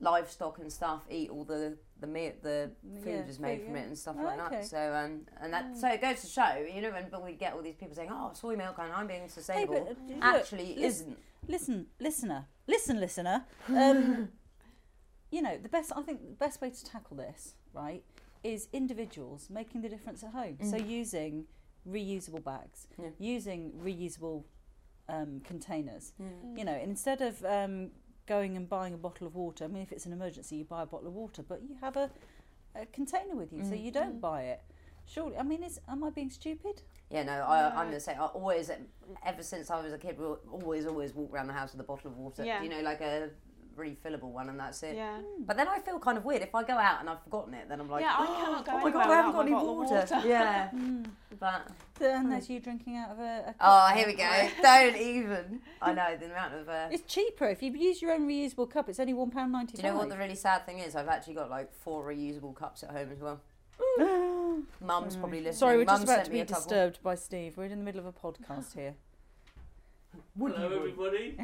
livestock 0.00 0.58
and 0.58 0.72
stuff 0.72 1.02
eat 1.10 1.30
all 1.30 1.44
the 1.44 1.76
the 2.00 2.06
meat 2.06 2.42
the 2.42 2.70
food 3.02 3.24
Yeah, 3.24 3.30
is 3.30 3.38
made 3.40 3.58
food, 3.58 3.66
from 3.66 3.74
yeah. 3.76 3.82
it 3.82 3.86
and 3.86 3.98
stuff 3.98 4.16
Oh, 4.18 4.24
like 4.24 4.40
okay. 4.40 4.56
that. 4.56 4.66
So 4.66 4.94
um, 4.94 5.22
and 5.40 5.52
that 5.52 5.76
so 5.76 5.88
it 5.88 6.00
goes 6.00 6.20
to 6.20 6.26
show, 6.26 6.66
you 6.72 6.82
know, 6.82 6.90
when 6.90 7.08
but 7.10 7.24
we 7.24 7.32
get 7.32 7.54
all 7.54 7.62
these 7.62 7.74
people 7.76 7.94
saying, 7.96 8.10
"Oh, 8.12 8.30
soy 8.34 8.56
milk 8.56 8.76
and 8.78 8.92
I'm 8.92 9.06
being 9.06 9.22
Hey, 9.22 9.28
sustainable," 9.28 9.96
but, 10.06 10.14
uh, 10.22 10.36
actually 10.36 10.74
lis- 10.76 11.00
isn't. 11.00 11.18
listen, 11.48 11.86
listener, 11.98 12.46
listen, 12.66 13.00
listener. 13.00 13.44
Um, 13.68 14.28
you 15.30 15.42
know, 15.42 15.56
the 15.58 15.68
best 15.68 15.92
I 15.96 16.02
think 16.02 16.20
the 16.20 16.36
best 16.36 16.60
way 16.60 16.70
to 16.70 16.84
tackle 16.84 17.16
this, 17.16 17.54
right, 17.72 18.04
is 18.44 18.68
individuals 18.72 19.48
making 19.50 19.82
the 19.82 19.88
difference 19.88 20.22
at 20.22 20.30
home. 20.32 20.58
So 20.62 20.76
using 20.76 21.44
reusable 21.88 22.42
bags, 22.44 22.86
Yeah. 23.00 23.10
using 23.18 23.72
reusable 23.72 24.44
um, 25.08 25.40
containers. 25.40 26.12
You 26.54 26.64
know, 26.64 26.74
instead 26.76 27.22
of 27.22 27.42
um, 27.44 27.90
going 28.26 28.56
and 28.56 28.68
buying 28.68 28.92
a 28.94 28.98
bottle 28.98 29.26
of 29.26 29.34
water. 29.34 29.64
I 29.64 29.68
mean, 29.68 29.82
if 29.82 29.90
it's 29.90 30.04
an 30.06 30.12
emergency, 30.12 30.56
you 30.56 30.64
buy 30.64 30.82
a 30.82 30.86
bottle 30.86 31.08
of 31.08 31.14
water, 31.14 31.42
but 31.42 31.62
you 31.62 31.76
have 31.80 31.96
a, 31.96 32.10
a 32.74 32.84
container 32.86 33.34
with 33.34 33.52
you, 33.54 33.64
so 33.64 33.70
Mm. 33.72 33.82
you 33.84 33.90
don't 33.90 34.20
buy 34.20 34.42
it. 34.42 34.60
Surely, 35.06 35.38
I 35.38 35.42
mean, 35.42 35.62
is 35.62 35.80
am 35.88 36.04
I 36.04 36.10
being 36.10 36.28
stupid? 36.28 36.82
Yeah, 37.10 37.22
no, 37.22 37.32
I, 37.32 37.60
Yeah. 37.60 37.68
I'm 37.68 37.86
going 37.86 37.92
to 37.92 38.00
say, 38.00 38.12
I 38.14 38.26
always, 38.26 38.70
ever 39.24 39.42
since 39.42 39.70
I 39.70 39.80
was 39.80 39.94
a 39.94 39.98
kid, 39.98 40.18
we 40.18 40.26
always, 40.26 40.84
always 40.84 41.14
walk 41.14 41.32
around 41.32 41.46
the 41.46 41.54
house 41.54 41.72
with 41.72 41.80
a 41.80 41.84
bottle 41.84 42.10
of 42.10 42.18
water. 42.18 42.44
Yeah. 42.44 42.62
You 42.62 42.68
know, 42.68 42.82
like 42.82 43.00
a 43.00 43.30
refillable 43.78 44.30
one, 44.30 44.48
and 44.48 44.58
that's 44.58 44.82
it. 44.82 44.96
Yeah. 44.96 45.18
Hmm. 45.18 45.44
But 45.44 45.56
then 45.56 45.68
I 45.68 45.78
feel 45.78 45.98
kind 45.98 46.18
of 46.18 46.24
weird 46.24 46.42
if 46.42 46.54
I 46.54 46.62
go 46.64 46.74
out 46.74 47.00
and 47.00 47.08
I've 47.08 47.22
forgotten 47.22 47.54
it. 47.54 47.68
Then 47.68 47.80
I'm 47.80 47.88
like, 47.88 48.02
Yeah, 48.02 48.14
I 48.18 48.26
oh, 48.28 48.44
cannot 48.44 48.64
go 48.66 48.72
oh 48.72 48.78
my 48.78 48.90
god, 48.90 49.10
I 49.10 49.14
haven't 49.14 49.26
without 49.26 49.32
got 49.32 49.40
any 49.40 49.50
my 49.50 49.56
bottle 49.58 49.70
of 49.70 49.90
water. 49.90 50.14
water. 50.14 50.28
Yeah, 50.28 50.68
hmm. 50.70 51.02
but 51.38 51.68
And 52.00 52.24
hmm. 52.24 52.30
there's 52.30 52.50
you 52.50 52.60
drinking 52.60 52.96
out 52.96 53.10
of 53.10 53.18
a. 53.20 53.22
a 53.22 53.54
oh, 53.60 53.88
here 53.94 54.06
we 54.06 54.14
go. 54.14 54.48
Don't 54.62 54.96
even. 54.96 55.60
I 55.80 55.92
know 55.94 56.16
the 56.18 56.26
amount 56.26 56.54
of. 56.54 56.68
Uh, 56.68 56.88
It's 56.90 57.12
cheaper 57.12 57.48
if 57.48 57.62
you 57.62 57.72
use 57.72 58.02
your 58.02 58.12
own 58.12 58.28
reusable 58.28 58.68
cup. 58.70 58.88
It's 58.88 59.00
only 59.00 59.14
one 59.14 59.30
pound 59.30 59.52
ninety 59.52 59.76
do 59.76 59.82
you 59.82 59.88
know 59.88 59.96
what 59.96 60.08
the 60.08 60.18
really 60.18 60.34
sad 60.34 60.66
thing 60.66 60.80
is? 60.80 60.96
I've 60.96 61.08
actually 61.08 61.34
got 61.34 61.50
like 61.50 61.72
four 61.72 62.04
reusable 62.04 62.54
cups 62.54 62.82
at 62.82 62.90
home 62.90 63.10
as 63.12 63.20
well. 63.20 63.40
Mum's 64.80 65.16
probably 65.16 65.38
listening. 65.38 65.54
Sorry, 65.54 65.76
we're 65.76 65.84
Mum 65.84 66.00
just 66.00 66.04
about 66.04 66.24
to 66.24 66.30
be 66.30 66.42
disturbed 66.42 66.98
by 67.02 67.14
Steve. 67.14 67.56
We're 67.56 67.64
in 67.64 67.78
the 67.78 67.84
middle 67.84 68.00
of 68.00 68.06
a 68.06 68.12
podcast 68.12 68.74
here. 68.74 68.94
Would 70.36 70.52
Hello, 70.52 70.76
everybody. 70.76 71.36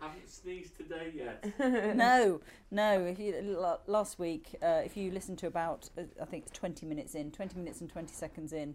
Haven't 0.00 0.28
sneezed 0.28 0.76
today 0.76 1.10
yet. 1.14 1.44
no, 1.96 2.40
no. 2.70 3.04
If 3.04 3.18
you 3.18 3.56
last 3.86 4.18
week, 4.18 4.54
uh, 4.62 4.82
if 4.84 4.96
you 4.96 5.10
listen 5.10 5.36
to 5.36 5.46
about, 5.46 5.88
uh, 5.96 6.02
I 6.20 6.26
think 6.26 6.44
it's 6.46 6.52
twenty 6.58 6.84
minutes 6.86 7.14
in, 7.14 7.30
twenty 7.30 7.56
minutes 7.58 7.80
and 7.80 7.88
twenty 7.90 8.12
seconds 8.12 8.52
in, 8.52 8.74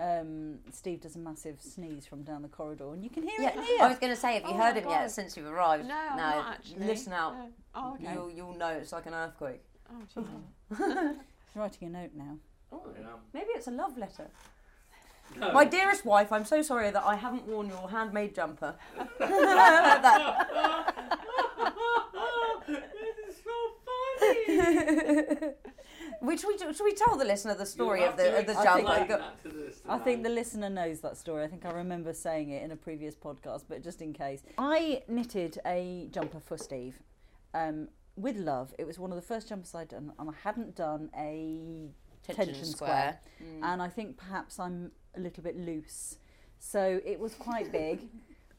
um, 0.00 0.58
Steve 0.72 1.00
does 1.00 1.16
a 1.16 1.18
massive 1.18 1.60
sneeze 1.60 2.06
from 2.06 2.22
down 2.22 2.42
the 2.42 2.48
corridor, 2.48 2.92
and 2.92 3.02
you 3.02 3.10
can 3.10 3.24
hear 3.24 3.40
it 3.40 3.54
in 3.54 3.58
Yeah, 3.60 3.66
here. 3.66 3.82
I 3.82 3.88
was 3.88 3.98
going 3.98 4.12
to 4.14 4.20
say, 4.20 4.34
have 4.34 4.44
you 4.44 4.50
Oh 4.50 4.56
heard 4.58 4.76
my 4.76 4.80
him 4.82 4.90
yet 4.90 5.10
since 5.10 5.36
you've 5.36 5.46
arrived? 5.46 5.86
No, 5.86 5.94
I'm 5.94 6.16
no. 6.16 6.22
not 6.22 6.54
actually. 6.54 6.86
Listen 6.86 7.12
out. 7.14 7.34
No. 7.34 7.48
Oh, 7.74 7.94
okay. 7.94 8.12
You'll, 8.14 8.30
you'll 8.30 8.56
know 8.56 8.68
it's 8.68 8.92
like 8.92 9.06
an 9.06 9.14
earthquake. 9.14 9.62
Oh, 9.90 10.20
jeez. 10.22 10.26
He's 10.78 11.16
writing 11.56 11.88
a 11.88 11.90
note 11.90 12.10
now. 12.14 12.36
Oh, 12.72 12.82
I 12.96 13.00
am. 13.00 13.18
maybe 13.34 13.48
it's 13.56 13.66
a 13.66 13.72
love 13.72 13.98
letter. 13.98 14.28
No. 15.38 15.52
My 15.52 15.64
dearest 15.64 16.04
wife, 16.04 16.32
I'm 16.32 16.44
so 16.44 16.60
sorry 16.62 16.90
that 16.90 17.02
I 17.04 17.14
haven't 17.16 17.46
worn 17.46 17.68
your 17.68 17.88
handmade 17.88 18.34
jumper. 18.34 18.74
This 22.68 23.16
is 23.28 23.36
so 23.44 23.56
funny. 23.86 25.52
Which 26.20 26.44
we 26.44 26.58
should 26.58 26.84
we 26.84 26.92
tell 26.92 27.16
the 27.16 27.24
listener 27.24 27.54
the 27.54 27.64
story 27.66 28.04
of 28.04 28.16
the 28.16 28.24
to 28.24 28.38
of 28.40 28.46
the 28.46 28.52
I 28.58 28.74
think- 28.74 28.86
jumper? 28.86 28.90
explain 28.92 29.08
Go- 29.08 29.18
that 29.18 29.42
to 29.42 29.48
this 29.48 29.80
I 29.88 29.98
think 29.98 30.22
the 30.22 30.28
listener 30.28 30.68
knows 30.68 31.00
that 31.00 31.16
story. 31.16 31.44
I 31.44 31.48
think 31.48 31.64
I 31.64 31.70
remember 31.70 32.12
saying 32.12 32.50
it 32.50 32.62
in 32.62 32.70
a 32.72 32.76
previous 32.76 33.14
podcast, 33.14 33.64
but 33.68 33.82
just 33.82 34.02
in 34.02 34.12
case. 34.12 34.42
I 34.58 35.02
knitted 35.08 35.58
a 35.66 36.08
jumper 36.10 36.40
for 36.40 36.58
Steve 36.58 37.00
um, 37.54 37.88
with 38.16 38.36
love. 38.36 38.74
It 38.78 38.86
was 38.86 38.98
one 38.98 39.10
of 39.10 39.16
the 39.16 39.22
first 39.22 39.48
jumpers 39.48 39.74
I'd 39.74 39.88
done, 39.88 40.12
and 40.18 40.28
I 40.28 40.34
hadn't 40.44 40.76
done 40.76 41.10
a 41.16 41.88
tension, 42.22 42.64
square. 42.66 43.18
Mm. 43.42 43.60
And 43.62 43.82
I 43.82 43.88
think 43.88 44.18
perhaps 44.18 44.58
I'm 44.60 44.92
a 45.16 45.20
little 45.20 45.42
bit 45.42 45.56
loose. 45.56 46.16
So 46.58 47.00
it 47.04 47.18
was 47.18 47.34
quite 47.34 47.72
big. 47.72 48.08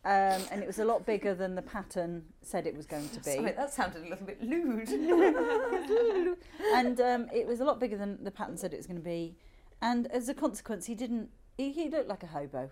Um, 0.03 0.41
and 0.51 0.63
it 0.63 0.67
was 0.67 0.79
a 0.79 0.85
lot 0.85 1.05
bigger 1.05 1.35
than 1.35 1.53
the 1.53 1.61
pattern 1.61 2.23
said 2.41 2.65
it 2.65 2.75
was 2.75 2.87
going 2.87 3.07
to 3.09 3.19
be. 3.19 3.35
Sorry, 3.35 3.51
that 3.51 3.71
sounded 3.71 4.03
a 4.03 4.09
little 4.09 4.25
bit 4.25 4.41
lewd. 4.41 4.89
and 6.73 6.99
um, 6.99 7.27
it 7.31 7.45
was 7.45 7.59
a 7.59 7.63
lot 7.63 7.79
bigger 7.79 7.97
than 7.97 8.23
the 8.23 8.31
pattern 8.31 8.57
said 8.57 8.73
it 8.73 8.77
was 8.77 8.87
going 8.87 8.97
to 8.97 9.05
be. 9.05 9.35
And 9.79 10.07
as 10.07 10.27
a 10.27 10.33
consequence, 10.33 10.87
he 10.87 10.95
didn't. 10.95 11.29
He, 11.57 11.71
he 11.71 11.89
looked 11.89 12.07
like 12.07 12.23
a 12.23 12.27
hobo, 12.27 12.71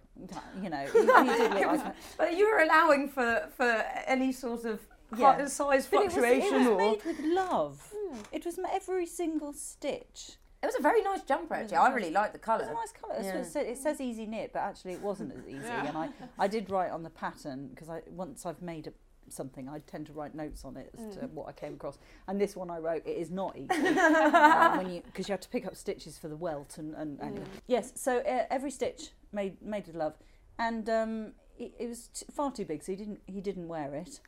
you 0.59 0.69
know. 0.71 0.85
He, 0.91 0.99
he 1.01 1.05
look 1.05 1.53
like. 1.85 1.95
But 2.17 2.35
you 2.35 2.49
were 2.49 2.63
allowing 2.63 3.09
for 3.09 3.47
for 3.55 3.85
any 4.07 4.31
sort 4.31 4.65
of 4.65 4.79
Yeah. 5.15 5.45
size 5.45 5.87
but 5.87 6.01
it 6.01 6.05
was, 6.05 6.15
it 6.17 6.19
fluctuation 6.19 6.65
was 6.65 6.77
made 6.77 7.05
with 7.05 7.19
love. 7.19 7.93
It 8.31 8.43
was 8.43 8.59
every 8.71 9.05
single 9.05 9.53
stitch 9.53 10.37
It 10.61 10.65
was 10.65 10.75
a 10.77 10.81
very 10.81 11.01
nice 11.01 11.21
jumper 11.23 11.53
actually. 11.53 11.77
I 11.77 11.89
really 11.93 12.11
liked 12.11 12.33
the 12.33 12.39
colour. 12.39 12.63
It's 12.83 12.91
colour. 12.91 13.13
a 13.13 13.17
nice 13.17 13.31
colour. 13.31 13.43
Yeah. 13.55 13.61
It, 13.61 13.67
it 13.69 13.77
says 13.77 14.01
easy 14.01 14.25
knit, 14.25 14.51
but 14.53 14.59
actually 14.59 14.93
it 14.93 15.01
wasn't 15.01 15.33
as 15.33 15.47
easy. 15.47 15.59
Yeah. 15.63 15.87
And 15.87 15.97
I, 15.97 16.09
I 16.37 16.47
did 16.47 16.69
write 16.69 16.91
on 16.91 17.03
the 17.03 17.09
pattern 17.09 17.67
because 17.69 17.89
I 17.89 18.01
once 18.09 18.45
I've 18.45 18.61
made 18.61 18.87
a, 18.87 18.93
something, 19.29 19.69
I 19.69 19.79
tend 19.79 20.07
to 20.07 20.13
write 20.13 20.35
notes 20.35 20.65
on 20.65 20.75
it 20.75 20.89
as 20.97 21.15
to 21.15 21.21
Mm. 21.21 21.31
what 21.31 21.47
I 21.47 21.53
came 21.53 21.75
across. 21.75 21.97
And 22.27 22.41
this 22.41 22.55
one 22.57 22.69
I 22.69 22.79
wrote, 22.79 23.03
it 23.05 23.17
is 23.17 23.29
not 23.31 23.55
easy 23.57 23.69
um, 23.97 24.77
when 24.77 24.91
you 24.91 25.01
because 25.05 25.29
you 25.29 25.33
have 25.33 25.39
to 25.41 25.49
pick 25.49 25.65
up 25.65 25.75
stitches 25.77 26.17
for 26.17 26.27
the 26.27 26.35
welt 26.35 26.77
and, 26.77 26.93
and 26.95 27.21
anyway. 27.21 27.39
Mm. 27.45 27.61
yes. 27.67 27.93
So 27.95 28.17
uh, 28.19 28.45
every 28.49 28.71
stitch 28.71 29.09
made 29.31 29.61
made 29.61 29.87
with 29.87 29.95
love, 29.95 30.15
and 30.57 30.89
um, 30.89 31.31
it, 31.57 31.73
it 31.79 31.87
was 31.87 32.07
t- 32.07 32.25
far 32.33 32.51
too 32.51 32.65
big, 32.65 32.83
so 32.83 32.91
he 32.91 32.97
didn't 32.97 33.21
he 33.27 33.39
didn't 33.39 33.67
wear 33.69 33.93
it. 33.95 34.19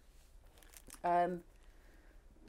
Um, 1.03 1.41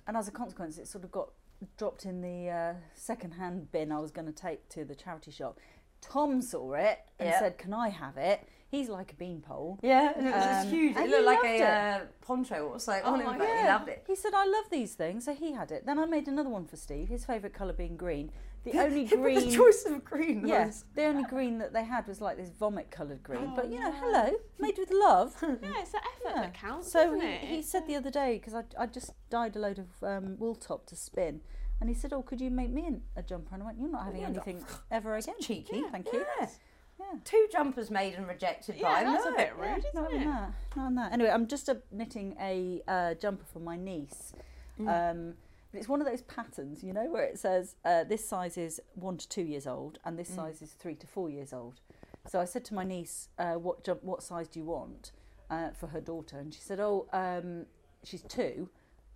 and 0.07 0.17
as 0.17 0.29
a 0.29 0.33
consequence, 0.33 0.79
it 0.79 0.87
sort 0.89 1.05
of 1.05 1.11
got 1.13 1.31
dropped 1.77 2.05
in 2.05 2.21
the 2.21 2.51
uh, 2.51 2.75
second-hand 2.95 3.71
bin 3.73 3.93
I 3.93 3.99
was 4.01 4.11
going 4.11 4.27
to 4.27 4.33
take 4.33 4.69
to 4.71 4.85
the 4.85 4.95
charity 4.95 5.31
shop. 5.31 5.59
Tom 6.01 6.43
saw 6.43 6.75
it 6.75 6.99
and 7.19 7.29
Yeah. 7.29 7.39
said, 7.39 7.59
"Can 7.59 7.73
I 7.73 7.89
have 7.89 8.17
it?" 8.17 8.47
He's 8.73 8.89
like 8.89 9.13
a 9.13 9.17
beanpole. 9.17 9.79
Yeah, 9.83 10.15
and 10.17 10.27
it 10.27 10.35
was 10.35 10.65
Um, 10.65 10.71
huge. 10.73 10.97
It 10.97 11.03
he 11.03 11.09
looked 11.09 11.27
like 11.27 11.43
loved 11.43 11.47
a 11.47 11.55
it. 11.57 11.63
uh, 11.63 12.01
poncho 12.23 12.69
or 12.69 12.81
something 12.81 13.03
Oh 13.05 13.13
on 13.13 13.21
him, 13.21 13.27
my 13.27 13.37
but 13.39 13.47
he 13.47 13.65
loved 13.67 13.89
it. 13.91 14.03
He 14.07 14.17
said, 14.17 14.33
"I 14.35 14.47
love 14.47 14.65
these 14.71 14.95
things," 14.95 15.27
so 15.27 15.35
he 15.35 15.53
had 15.53 15.71
it. 15.71 15.85
Then 15.85 15.99
I 15.99 16.07
made 16.07 16.27
another 16.27 16.49
one 16.49 16.65
for 16.65 16.77
Steve. 16.77 17.09
His 17.11 17.27
favourite 17.27 17.55
colour 17.55 17.75
being 17.75 17.99
green. 17.99 18.33
The 18.65 18.73
only 18.81 19.05
green. 19.19 19.51
the 19.51 19.55
choice 19.55 19.85
of 19.85 20.03
green 20.05 20.47
Yes, 20.47 20.85
the 20.95 21.05
only 21.05 21.25
green 21.25 21.59
that 21.59 21.75
they 21.75 21.85
had 21.85 22.07
was 22.07 22.23
like 22.23 22.39
this 22.39 22.49
vomit-coloured 22.49 23.23
green. 23.23 23.51
Oh, 23.53 23.57
but 23.57 23.71
you 23.71 23.79
know, 23.79 23.91
no. 23.91 23.97
hello, 24.01 24.31
made 24.59 24.79
with 24.79 24.91
love. 24.91 25.37
Yeah, 25.43 25.81
it's 25.83 25.91
the 25.93 25.99
effort 25.99 26.23
Yeah. 26.37 26.43
that 26.43 26.55
counts, 26.55 26.91
So 26.93 27.09
isn't 27.09 27.21
he, 27.21 27.27
it? 27.29 27.41
he 27.57 27.61
said 27.63 27.87
the 27.87 27.97
other 27.97 28.11
day 28.11 28.39
because 28.39 28.55
I, 28.55 28.65
I 28.79 28.87
just 28.87 29.11
dyed 29.29 29.55
a 29.55 29.59
load 29.59 29.79
of 29.81 29.89
um, 30.03 30.39
wool 30.39 30.55
top 30.55 30.87
to 30.87 30.97
spin, 30.97 31.43
and 31.79 31.91
he 31.91 31.95
said, 31.95 32.13
"Oh, 32.15 32.23
could 32.23 32.41
you 32.41 32.51
make 32.51 32.71
me 32.71 32.87
an, 32.87 33.03
a 33.17 33.23
jumper?" 33.23 33.53
And 33.55 33.63
I 33.65 33.67
went, 33.67 33.79
"You're 33.79 33.91
not 33.91 34.05
having 34.07 34.23
yeah, 34.23 34.29
no. 34.31 34.41
anything 34.41 34.65
ever 34.91 35.17
again." 35.17 35.35
cheeky. 35.41 35.79
Yeah, 35.81 35.91
thank 35.91 36.11
you. 36.13 36.25
Yes. 36.41 36.59
Yeah. 37.03 37.19
Two 37.25 37.49
jumpers 37.51 37.91
made 37.91 38.15
and 38.15 38.27
rejected 38.29 38.77
by 38.81 38.89
Yeah, 38.89 39.01
him. 39.01 39.13
that's 39.13 39.27
a 39.27 39.33
bit 39.33 39.53
rude, 39.59 39.67
Yeah, 39.67 39.77
isn't 39.79 39.95
not 39.95 40.13
it? 40.13 40.17
on 40.17 40.25
that. 40.27 40.53
Not 40.77 40.87
on 40.87 40.95
that. 40.95 41.13
Anyway, 41.13 41.31
I'm 41.31 41.47
just 41.47 41.69
uh, 41.69 41.75
knitting 41.91 42.37
a 42.41 42.83
uh, 42.89 43.15
jumper 43.15 43.45
for 43.53 43.59
my 43.59 43.77
niece. 43.77 44.33
Mm. 44.81 45.11
Um, 45.11 45.35
but 45.73 45.79
it's 45.79 45.89
one 45.89 46.01
of 46.01 46.07
those 46.07 46.23
patterns, 46.23 46.83
you 46.85 46.93
know, 46.93 47.11
where 47.11 47.25
it 47.25 47.39
says 47.39 47.75
uh, 47.85 48.05
this 48.05 48.27
size 48.27 48.57
is 48.59 48.81
one 48.95 49.17
to 49.17 49.29
two 49.29 49.43
years 49.43 49.67
old 49.67 49.99
and 50.05 50.19
this 50.19 50.31
Mm. 50.31 50.37
size 50.37 50.63
is 50.63 50.73
three 50.73 50.95
to 50.97 51.07
four 51.07 51.29
years 51.31 51.53
old. 51.53 51.81
So 52.29 52.41
I 52.41 52.45
said 52.45 52.65
to 52.67 52.75
my 52.75 52.85
niece, 52.85 53.29
uh, 53.39 53.55
"What 53.55 53.83
jump? 53.83 54.05
What 54.05 54.23
size 54.23 54.47
do 54.49 54.61
you 54.61 54.67
want 54.67 55.11
uh, 55.51 55.71
for 55.71 55.89
her 55.89 56.01
daughter?" 56.01 56.39
And 56.39 56.55
she 56.55 56.61
said, 56.61 56.79
"Oh, 56.79 57.07
um, 57.13 57.67
she's 58.05 58.23
two, 58.23 58.69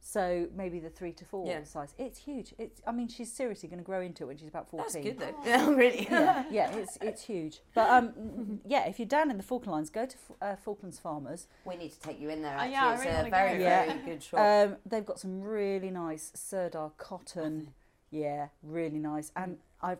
so 0.08 0.46
maybe 0.54 0.78
the 0.78 0.88
three 0.88 1.10
to 1.14 1.24
four 1.24 1.48
Yeah. 1.48 1.64
size. 1.64 1.92
It's 1.98 2.20
huge. 2.20 2.54
It's. 2.58 2.80
I 2.86 2.92
mean, 2.92 3.08
she's 3.08 3.32
seriously 3.32 3.68
going 3.68 3.80
to 3.80 3.84
grow 3.84 4.00
into 4.00 4.22
it 4.22 4.26
when 4.28 4.36
she's 4.36 4.46
about 4.46 4.68
fourteen. 4.68 5.02
That's 5.02 5.04
good 5.04 5.18
though. 5.18 5.34
Oh. 5.36 5.44
Yeah, 5.44 5.68
really. 5.74 6.06
yeah, 6.08 6.44
yeah, 6.48 6.76
it's 6.76 6.96
it's 7.02 7.22
huge. 7.24 7.60
But 7.74 7.90
um, 7.90 8.60
yeah, 8.64 8.86
if 8.86 9.00
you're 9.00 9.08
down 9.08 9.32
in 9.32 9.36
the 9.36 9.42
Falklands, 9.42 9.90
go 9.90 10.06
to 10.06 10.16
uh, 10.40 10.54
Falklands 10.54 11.00
Farmers. 11.00 11.48
We 11.64 11.74
need 11.74 11.90
to 11.92 12.00
take 12.00 12.20
you 12.20 12.28
in 12.28 12.40
there. 12.42 12.54
Oh, 12.56 12.60
Actually, 12.60 12.72
yeah, 12.72 12.92
it's 12.94 13.04
really 13.04 13.16
a 13.28 13.30
very, 13.30 13.58
go. 13.58 13.64
very 13.64 13.88
Yeah. 13.88 13.96
good 14.04 14.22
shop. 14.22 14.40
Um, 14.40 14.76
they've 14.86 15.04
got 15.04 15.18
some 15.18 15.40
really 15.42 15.90
nice 15.90 16.30
Sirdar 16.36 16.92
cotton. 16.98 17.74
Yeah, 18.12 18.48
really 18.62 19.00
nice. 19.00 19.32
And 19.34 19.58
I've 19.82 19.98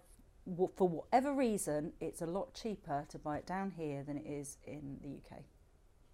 for 0.76 0.88
whatever 0.88 1.32
reason, 1.34 1.92
it's 2.00 2.22
a 2.22 2.26
lot 2.26 2.54
cheaper 2.54 3.04
to 3.08 3.18
buy 3.18 3.38
it 3.38 3.46
down 3.46 3.72
here 3.72 4.04
than 4.04 4.16
it 4.16 4.26
is 4.26 4.58
in 4.64 4.98
the 5.02 5.08
UK. 5.08 5.42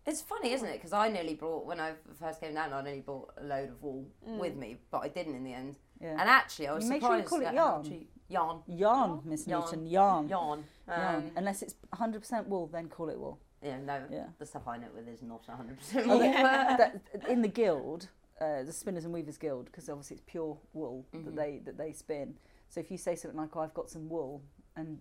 It's 0.07 0.21
funny, 0.21 0.53
isn't 0.53 0.67
it? 0.69 0.75
Because 0.75 0.93
I 0.93 1.09
nearly 1.09 1.35
brought 1.35 1.65
when 1.65 1.79
I 1.81 1.93
first 2.19 2.41
came 2.41 2.55
down, 2.55 2.73
I 2.73 2.83
nearly 2.83 3.01
brought 3.01 3.33
a 3.41 3.45
load 3.45 3.69
of 3.71 3.83
wool 3.83 4.07
Mm. 4.29 4.39
with 4.39 4.57
me, 4.57 4.79
but 4.91 4.99
I 4.99 5.09
didn't 5.09 5.37
in 5.37 5.45
the 5.45 5.53
end. 5.55 5.77
Yeah. 6.01 6.11
And 6.19 6.29
actually, 6.29 6.69
I 6.69 6.73
was 6.75 6.85
You 6.85 6.91
make 6.91 7.03
sure 7.03 7.17
you 7.17 7.23
call 7.23 7.41
it 7.41 7.55
yarn. 7.55 7.85
cheap- 7.85 8.11
Yarn. 8.29 8.63
yarn, 8.67 8.79
Yarn. 8.79 9.21
Miss 9.25 9.47
Yarn. 9.47 9.63
Newton, 9.65 9.87
yarn. 9.87 10.29
Yarn. 10.29 10.65
Yarn. 10.89 11.15
Um, 11.27 11.31
Unless 11.37 11.63
it's 11.63 11.75
100% 11.93 12.49
wool, 12.49 12.67
then 12.67 12.89
call 12.89 13.09
it 13.11 13.19
wool. 13.19 13.39
yeah, 13.63 13.79
no, 13.79 14.03
Yeah. 14.11 14.27
the 14.39 14.47
stuff 14.47 14.67
I 14.67 14.79
knit 14.79 14.93
with 14.95 15.07
is 15.07 15.23
not 15.23 15.47
100% 15.47 16.07
Oh, 16.07 16.19
wool. 16.19 16.19
that, 16.79 17.01
in 17.29 17.43
the 17.43 17.49
guild, 17.49 18.09
uh, 18.41 18.65
the 18.65 18.73
Spinners 18.73 19.05
and 19.05 19.13
Weavers 19.15 19.39
Guild, 19.39 19.67
because 19.67 19.89
obviously 19.89 20.17
it's 20.17 20.25
pure 20.27 20.59
wool 20.73 21.05
Mhm. 21.13 21.27
that 21.27 21.37
they 21.37 21.59
that 21.61 21.77
they 21.77 21.93
spin. 21.93 22.39
So 22.69 22.81
if 22.81 22.91
you 22.91 22.97
say 22.99 23.15
something 23.15 23.39
like, 23.39 23.55
"Oh, 23.55 23.61
I've 23.61 23.75
got 23.75 23.89
some 23.91 24.09
wool," 24.09 24.43
and 24.75 24.99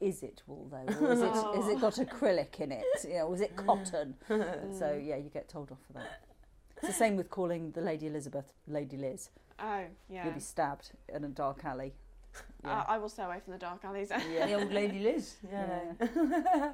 is 0.00 0.22
it 0.22 0.42
wool 0.46 0.68
though, 0.70 1.06
or 1.06 1.12
is 1.12 1.20
it 1.20 1.58
is 1.58 1.68
it 1.68 1.80
got 1.80 1.94
acrylic 2.06 2.60
in 2.60 2.72
it? 2.72 2.84
You 3.04 3.16
know, 3.16 3.28
was 3.28 3.40
it 3.40 3.56
cotton? 3.56 4.14
so 4.28 5.00
yeah, 5.02 5.16
you 5.16 5.30
get 5.32 5.48
told 5.48 5.72
off 5.72 5.78
for 5.86 5.94
that. 5.94 6.24
It's 6.76 6.86
the 6.86 6.92
same 6.92 7.16
with 7.16 7.28
calling 7.28 7.72
the 7.72 7.80
Lady 7.80 8.06
Elizabeth 8.06 8.46
Lady 8.68 8.96
Liz. 8.96 9.30
Oh, 9.58 9.82
yeah. 10.08 10.24
You'll 10.24 10.34
be 10.34 10.40
stabbed 10.40 10.92
in 11.12 11.24
a 11.24 11.28
dark 11.28 11.64
alley. 11.64 11.94
Uh, 12.64 12.84
I 12.86 12.98
will 12.98 13.08
stay 13.08 13.24
away 13.24 13.40
from 13.42 13.54
the 13.54 13.58
dark 13.58 13.84
alleys. 13.84 14.10
Yeah. 14.10 14.46
the 14.46 14.54
old 14.54 14.72
lady 14.72 15.00
Liz. 15.00 15.34
Yeah. 15.50 16.72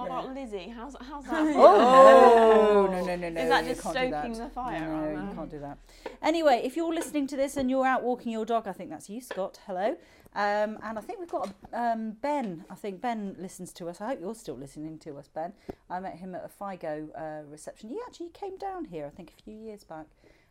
What 0.00 0.24
about 0.24 0.34
Lizzie? 0.34 0.72
How's 0.74 0.96
how's 1.00 1.24
that? 1.26 1.54
Oh, 1.56 2.88
no, 2.90 3.04
no, 3.04 3.16
no, 3.16 3.28
no! 3.28 3.40
Is 3.40 3.48
that 3.48 3.64
just 3.64 3.80
stoking 3.80 4.10
that. 4.10 4.34
the 4.34 4.48
fire? 4.48 4.80
No, 4.80 5.20
on 5.20 5.28
you 5.28 5.34
can't 5.34 5.50
do 5.50 5.60
that. 5.60 5.78
Anyway, 6.22 6.62
if 6.64 6.76
you're 6.76 6.94
listening 6.94 7.26
to 7.28 7.36
this 7.36 7.56
and 7.56 7.70
you're 7.70 7.86
out 7.86 8.02
walking 8.02 8.32
your 8.32 8.44
dog, 8.44 8.66
I 8.66 8.72
think 8.72 8.90
that's 8.90 9.08
you, 9.10 9.20
Scott. 9.20 9.58
Hello. 9.66 9.96
Um, 10.34 10.78
and 10.84 10.96
I 10.96 11.00
think 11.00 11.18
we've 11.18 11.28
got 11.28 11.52
um, 11.72 12.12
Ben. 12.22 12.64
I 12.70 12.74
think 12.76 13.00
Ben 13.00 13.34
listens 13.38 13.72
to 13.74 13.88
us. 13.88 14.00
I 14.00 14.08
hope 14.08 14.20
you're 14.20 14.34
still 14.34 14.56
listening 14.56 14.98
to 15.00 15.16
us, 15.18 15.28
Ben. 15.28 15.52
I 15.88 15.98
met 15.98 16.16
him 16.16 16.34
at 16.34 16.44
a 16.44 16.48
FIGO 16.48 17.08
uh, 17.16 17.44
reception. 17.48 17.88
He 17.88 17.98
actually 18.06 18.28
came 18.28 18.56
down 18.56 18.84
here, 18.84 19.06
I 19.06 19.10
think, 19.10 19.32
a 19.36 19.42
few 19.42 19.56
years 19.56 19.82
back. 19.82 20.06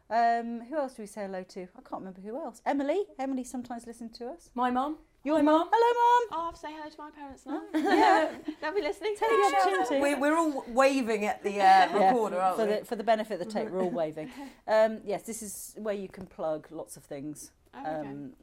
Um, 0.10 0.62
who 0.62 0.76
else 0.76 0.96
do 0.96 1.04
we 1.04 1.06
say 1.06 1.22
hello 1.22 1.44
to? 1.44 1.62
I 1.62 1.82
can't 1.88 2.02
remember 2.02 2.22
who 2.22 2.36
else. 2.36 2.62
Emily. 2.66 3.06
Emily 3.18 3.44
sometimes 3.44 3.88
listens 3.88 4.18
to 4.18 4.28
us. 4.28 4.50
My 4.54 4.70
mum. 4.70 4.98
Your 5.24 5.36
Hi, 5.38 5.42
mum. 5.42 5.60
Mum. 5.60 5.70
Hello, 5.72 5.94
mum. 6.30 6.30
Oh, 6.32 6.42
I 6.42 6.46
have 6.46 6.54
to 6.54 6.60
say 6.60 6.68
hello 6.72 6.90
to 6.90 6.98
my 6.98 7.12
parents 7.12 7.46
now. 7.46 7.62
Yeah. 7.74 8.32
They'll 8.62 8.74
be 8.74 8.82
listening. 8.82 9.16
Take 9.20 9.30
the 9.30 9.54
opportunity. 9.58 10.00
We're, 10.02 10.20
we're 10.20 10.38
all 10.38 10.64
waving 10.70 11.26
at 11.26 11.44
the 11.44 11.50
uh, 11.52 11.54
Yeah, 11.56 12.08
recorder, 12.08 12.40
aren't 12.40 12.56
for 12.58 12.66
we? 12.66 12.76
the 12.76 12.86
for 12.86 12.96
the 12.96 13.04
benefit 13.04 13.42
of 13.42 13.46
the 13.48 13.54
tape, 13.54 13.70
we're 13.70 13.82
all 13.82 13.90
waving. 13.90 14.30
Um, 14.68 15.00
yes, 15.04 15.24
this 15.24 15.42
is 15.42 15.74
where 15.78 15.96
you 15.96 16.08
can 16.08 16.26
plug 16.28 16.68
lots 16.72 16.96
of 16.96 17.04
things 17.04 17.52
Oh, 17.74 17.80
okay. 17.82 18.08
um, 18.08 18.34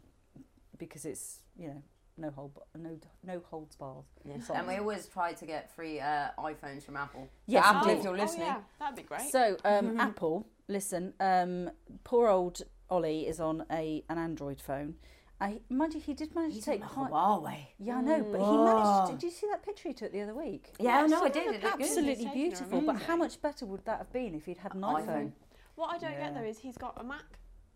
because 0.76 1.04
it's 1.06 1.38
you 1.59 1.68
know 1.68 1.83
no 2.18 2.30
hold 2.30 2.59
no 2.76 2.99
no 3.25 3.40
holds 3.49 3.76
barred. 3.76 4.04
Yes. 4.25 4.50
And 4.52 4.66
we 4.66 4.75
always 4.76 5.06
try 5.06 5.33
to 5.35 5.47
get 5.47 5.73
free 5.75 5.99
uh, 6.00 6.28
iPhones 6.38 6.83
from 6.83 6.97
Apple. 6.97 7.28
Yes, 7.47 7.64
so 7.64 7.71
Apple, 7.71 7.88
indeed. 7.90 7.99
if 8.00 8.04
you're 8.04 8.14
Oh, 8.18 8.23
listening. 8.23 8.47
yeah, 8.49 8.59
that'd 8.80 8.97
be 8.97 9.02
great. 9.02 9.30
So 9.30 9.56
um, 9.64 9.99
Apple, 10.00 10.47
listen, 10.68 11.14
um, 11.21 11.71
poor 12.04 12.28
old 12.28 12.61
Ollie 12.90 13.26
is 13.26 13.38
on 13.40 13.64
a 13.71 14.04
an 14.11 14.18
Android 14.18 14.61
phone. 14.61 14.97
I 15.40 15.60
mind 15.68 15.92
you, 15.94 16.00
he 16.00 16.14
did 16.14 16.34
manage 16.34 16.54
He's 16.54 16.64
to 16.64 16.70
take 16.70 16.82
on 16.98 17.08
quite. 17.08 17.12
Huawei. 17.12 17.58
Yeah, 17.78 17.98
I 17.98 18.00
know, 18.00 18.22
but 18.32 18.40
he 18.40 18.56
managed. 18.56 19.06
To, 19.06 19.12
did 19.12 19.22
you 19.22 19.30
see 19.30 19.46
that 19.50 19.62
picture 19.62 19.88
he 19.88 19.94
took 19.94 20.10
the 20.12 20.22
other 20.22 20.34
week? 20.34 20.72
Yeah, 20.78 21.02
Yeah, 21.02 21.06
no, 21.06 21.24
I 21.24 21.28
did. 21.28 21.46
It 21.46 21.56
of 21.56 21.62
looked. 21.62 21.82
Absolutely 21.82 22.26
beautiful. 22.32 22.80
But 22.80 23.02
how 23.02 23.16
much 23.16 23.40
better 23.42 23.66
would 23.66 23.84
that 23.84 23.98
have 23.98 24.12
been 24.12 24.34
if 24.34 24.46
he'd 24.46 24.58
had 24.58 24.74
an 24.74 24.80
iPhone. 24.80 25.06
iPhone? 25.06 25.32
what 25.74 25.94
I 25.94 25.98
don't 25.98 26.12
Yeah. 26.12 26.20
get 26.30 26.34
though 26.34 26.42
is 26.48 26.58
he's 26.58 26.78
got 26.78 26.98
a 26.98 27.04
Mac, 27.04 27.24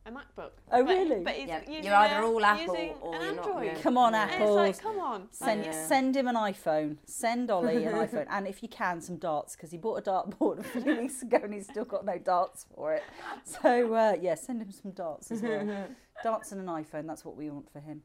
a 0.06 0.10
MacBook. 0.10 0.50
Oh, 0.72 0.82
but, 0.84 0.86
really? 0.86 1.22
But 1.22 1.34
he's 1.34 1.48
Yeah, 1.48 1.60
using 1.68 1.84
you're 1.84 1.94
either 1.94 2.24
all 2.24 2.44
Apple 2.44 2.74
using 2.74 2.90
or 3.00 3.14
an 3.14 3.20
you're 3.22 3.34
not, 3.34 3.46
Android. 3.46 3.66
yeah. 3.66 3.82
Come 3.82 3.98
on, 3.98 4.12
Yeah. 4.14 4.22
Apple. 4.22 4.58
it's 4.60 4.82
like, 4.82 4.94
come 4.94 5.00
on. 5.00 5.28
Send 5.30 5.64
Yeah. 5.66 5.86
send 5.86 6.16
him 6.16 6.26
an 6.28 6.36
iPhone. 6.36 6.96
Send 7.04 7.50
Ollie 7.50 7.84
an 7.84 7.92
iPhone, 8.06 8.26
and 8.30 8.46
if 8.48 8.62
you 8.62 8.68
can, 8.68 9.00
some 9.00 9.16
darts 9.16 9.56
because 9.56 9.70
he 9.70 9.76
bought 9.78 9.98
a 10.06 10.10
dartboard 10.10 10.60
a 10.60 10.62
few 10.62 10.96
weeks 10.96 11.22
ago 11.22 11.38
and 11.42 11.52
he's 11.52 11.66
still 11.68 11.84
got 11.84 12.04
no 12.04 12.16
darts 12.18 12.66
for 12.74 12.94
it. 12.94 13.02
So 13.44 13.92
uh, 13.94 14.16
yeah, 14.20 14.34
send 14.36 14.62
him 14.62 14.70
some 14.72 14.92
darts 14.92 15.30
as 15.30 15.42
well. 15.42 15.86
darts 16.22 16.52
and 16.52 16.60
an 16.60 16.66
iPhone. 16.66 17.06
That's 17.06 17.24
what 17.24 17.34
we 17.36 17.48
want 17.50 17.70
for 17.72 17.80
him. 17.80 18.02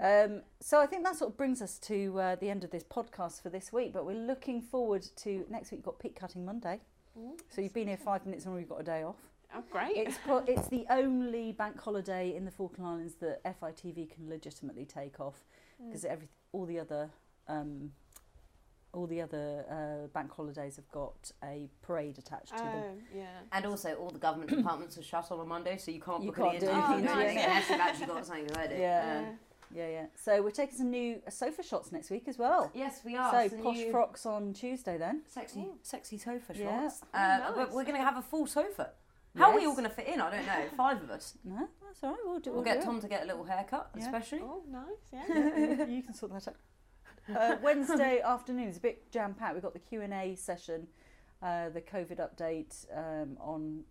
Um, 0.00 0.42
so 0.60 0.80
I 0.80 0.86
think 0.86 1.04
that 1.04 1.16
sort 1.16 1.30
of 1.32 1.36
brings 1.36 1.60
us 1.62 1.78
to 1.80 2.18
uh, 2.20 2.34
the 2.36 2.48
end 2.50 2.62
of 2.64 2.70
this 2.70 2.84
podcast 2.84 3.42
for 3.42 3.48
this 3.48 3.72
week. 3.72 3.92
But 3.92 4.06
we're 4.06 4.14
looking 4.26 4.60
forward 4.62 5.02
to 5.16 5.44
next 5.50 5.70
week. 5.72 5.78
We've 5.78 5.84
got 5.86 5.98
peat 5.98 6.14
cutting 6.14 6.44
Monday. 6.44 6.80
Ooh, 7.18 7.36
So 7.50 7.60
you've 7.60 7.74
been 7.74 7.88
here 7.88 7.96
five 7.96 8.24
minutes 8.24 8.46
and 8.46 8.54
we've 8.54 8.68
got 8.68 8.80
a 8.80 8.84
day 8.84 9.02
off. 9.02 9.16
Oh, 9.54 9.62
great. 9.70 9.96
It's 9.96 10.18
pro- 10.18 10.44
it's 10.46 10.68
the 10.68 10.86
only 10.90 11.52
bank 11.52 11.80
holiday 11.80 12.34
in 12.34 12.44
the 12.44 12.50
Falkland 12.50 12.88
Islands 12.88 13.14
that 13.16 13.42
FITV 13.44 14.10
can 14.14 14.28
legitimately 14.28 14.84
take 14.86 15.20
off 15.20 15.44
Mm. 15.82 15.86
because 15.88 16.04
every 16.04 16.28
all 16.52 16.64
the 16.66 16.78
other 16.78 17.10
um, 17.48 17.92
all 18.94 19.06
the 19.06 19.20
other 19.22 19.64
uh, 19.70 20.06
bank 20.08 20.30
holidays 20.32 20.76
have 20.76 20.88
got 20.90 21.32
a 21.42 21.68
parade 21.80 22.18
attached 22.18 22.50
to 22.56 22.62
them. 22.62 22.82
Oh, 22.84 22.98
yeah. 23.16 23.24
And 23.50 23.64
also, 23.64 23.94
all 23.94 24.10
the 24.10 24.18
government 24.18 24.50
departments 24.56 24.98
are 24.98 25.02
shut 25.02 25.30
on 25.32 25.40
a 25.40 25.44
Monday, 25.44 25.78
so 25.78 25.90
you 25.90 26.00
can't 26.00 26.22
You 26.22 26.28
book 26.30 26.36
can't 26.36 26.48
any 26.50 26.58
do 26.60 26.66
interviews 26.70 26.90
anything, 26.90 27.08
or 27.08 27.14
no. 27.14 27.20
unless 27.40 27.70
you've 27.70 27.80
actually 27.88 28.06
got 28.06 28.26
something 28.26 28.46
ready. 28.54 28.74
Yeah. 28.76 29.24
Um, 29.30 29.38
Yeah, 29.74 29.88
yeah. 29.88 30.06
So 30.14 30.42
we're 30.42 30.50
taking 30.50 30.76
some 30.76 30.90
new 30.90 31.22
sofa 31.30 31.62
shots 31.62 31.90
next 31.90 32.10
week 32.10 32.28
as 32.28 32.36
well. 32.38 32.70
yes, 32.74 33.00
we 33.04 33.16
are. 33.16 33.32
so 33.32 33.48
some 33.48 33.62
posh 33.62 33.76
new 33.78 33.90
frocks 33.90 34.26
on 34.26 34.52
Tuesday 34.52 34.98
then. 34.98 35.22
Sexy, 35.26 35.60
Ooh. 35.60 35.78
sexy 35.82 36.18
sofa 36.18 36.52
Yeah. 36.54 36.82
shots. 36.82 37.00
Oh, 37.14 37.18
Uh, 37.18 37.38
nice. 37.38 37.52
but 37.56 37.72
we're 37.72 37.84
going 37.84 37.96
to 37.96 38.04
have 38.04 38.18
a 38.18 38.22
full 38.22 38.46
sofa. 38.46 38.90
How 39.36 39.50
are 39.50 39.56
we 39.56 39.66
all 39.66 39.72
going 39.72 39.84
to 39.84 39.90
fit 39.90 40.06
in? 40.08 40.20
I 40.20 40.30
don't 40.30 40.46
know. 40.46 40.64
Five 40.76 41.02
of 41.02 41.10
us. 41.10 41.38
No, 41.44 41.68
that's 41.82 42.02
all 42.02 42.10
right. 42.10 42.18
We'll 42.24 42.38
do. 42.40 42.50
We'll 42.50 42.56
We'll, 42.62 42.64
get 42.64 42.80
do 42.80 42.86
Tom 42.86 43.00
to 43.00 43.08
get 43.08 43.22
a 43.22 43.26
little 43.26 43.44
haircut, 43.44 43.90
Yeah. 43.96 44.04
especially. 44.04 44.40
Oh, 44.42 44.62
nice. 44.70 44.84
Yeah. 45.12 45.24
it. 45.28 45.88
you 45.88 46.02
can 46.02 46.14
sort 46.14 46.32
that 46.32 46.48
out. 46.48 46.56
Uh, 47.34 47.56
Wednesday 47.62 48.20
afternoon 48.20 48.68
is 48.68 48.76
a 48.76 48.80
bit 48.80 49.10
jam 49.10 49.34
packed. 49.34 49.54
We've 49.54 49.62
got 49.62 49.72
the 49.72 49.78
Q 49.78 50.02
and 50.02 50.12
A 50.12 50.34
session, 50.34 50.86
uh, 51.42 51.70
the 51.70 51.80
COVID 51.80 52.18
update 52.18 52.86
um, 52.96 53.36
on 53.40 53.84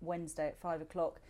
Wednesday 0.00 0.48
at 0.48 0.60
five 0.60 0.80
o'clock. 0.80 1.20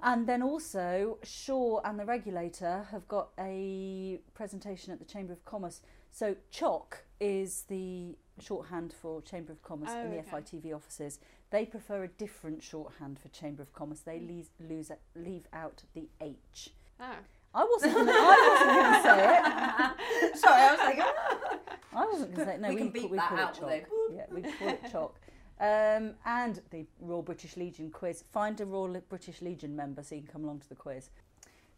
And 0.00 0.28
then 0.28 0.42
also, 0.42 1.18
Sure 1.24 1.80
and 1.84 1.98
the 1.98 2.04
regulator 2.04 2.86
have 2.92 3.08
got 3.08 3.30
a 3.36 4.20
presentation 4.34 4.92
at 4.92 5.00
the 5.00 5.04
Chamber 5.04 5.32
of 5.32 5.44
Commerce. 5.44 5.80
So, 6.12 6.36
CHOC 6.52 6.98
is 7.18 7.62
the 7.68 8.16
shorthand 8.40 8.92
for 8.92 9.20
Chamber 9.22 9.50
of 9.50 9.62
Commerce 9.62 9.90
Oh, 9.92 10.00
in 10.02 10.10
the 10.12 10.18
okay. 10.18 10.30
FITV 10.30 10.72
offices. 10.74 11.18
They 11.50 11.64
prefer 11.64 12.04
a 12.04 12.08
different 12.08 12.62
shorthand 12.62 13.18
for 13.18 13.28
Chamber 13.28 13.62
of 13.62 13.72
Commerce. 13.72 14.00
They 14.00 14.18
Mm. 14.18 14.28
leave, 14.28 14.50
lose, 14.60 14.90
leave 15.14 15.46
out 15.52 15.82
the 15.94 16.08
H. 16.20 16.70
Oh. 17.00 17.16
I 17.54 17.64
wasn't 17.64 17.94
going 17.94 18.06
to 18.06 18.12
I 18.12 18.38
wasn't 18.50 18.70
going 18.76 18.92
to 18.94 20.20
say 20.20 20.26
it. 20.28 20.36
Sorry, 20.38 20.62
I 20.62 20.70
was 20.72 20.78
like, 20.80 20.98
"Ah." 21.00 21.58
I 22.00 22.04
wasn't 22.06 22.34
going 22.34 22.46
to 22.46 22.52
say 22.52 22.54
it. 22.56 22.60
No, 22.60 22.68
We 22.68 22.74
we, 22.74 22.80
can 22.82 22.90
beep 22.90 23.10
we 23.10 23.16
that 23.16 23.28
call 23.30 23.38
out 23.38 23.56
it 23.56 23.60
chalk. 23.60 23.88
Yeah, 24.12 24.26
we 24.30 24.42
call 24.42 24.68
it 24.68 24.82
chalk. 24.92 25.20
Um, 25.60 26.14
and 26.26 26.60
the 26.70 26.86
Royal 27.00 27.22
British 27.22 27.56
Legion 27.56 27.90
quiz. 27.90 28.22
Find 28.30 28.60
a 28.60 28.66
Royal 28.66 29.00
British 29.08 29.40
Legion 29.40 29.74
member 29.74 30.02
so 30.02 30.14
you 30.14 30.20
can 30.22 30.30
come 30.30 30.44
along 30.44 30.60
to 30.60 30.68
the 30.68 30.74
quiz. 30.76 31.08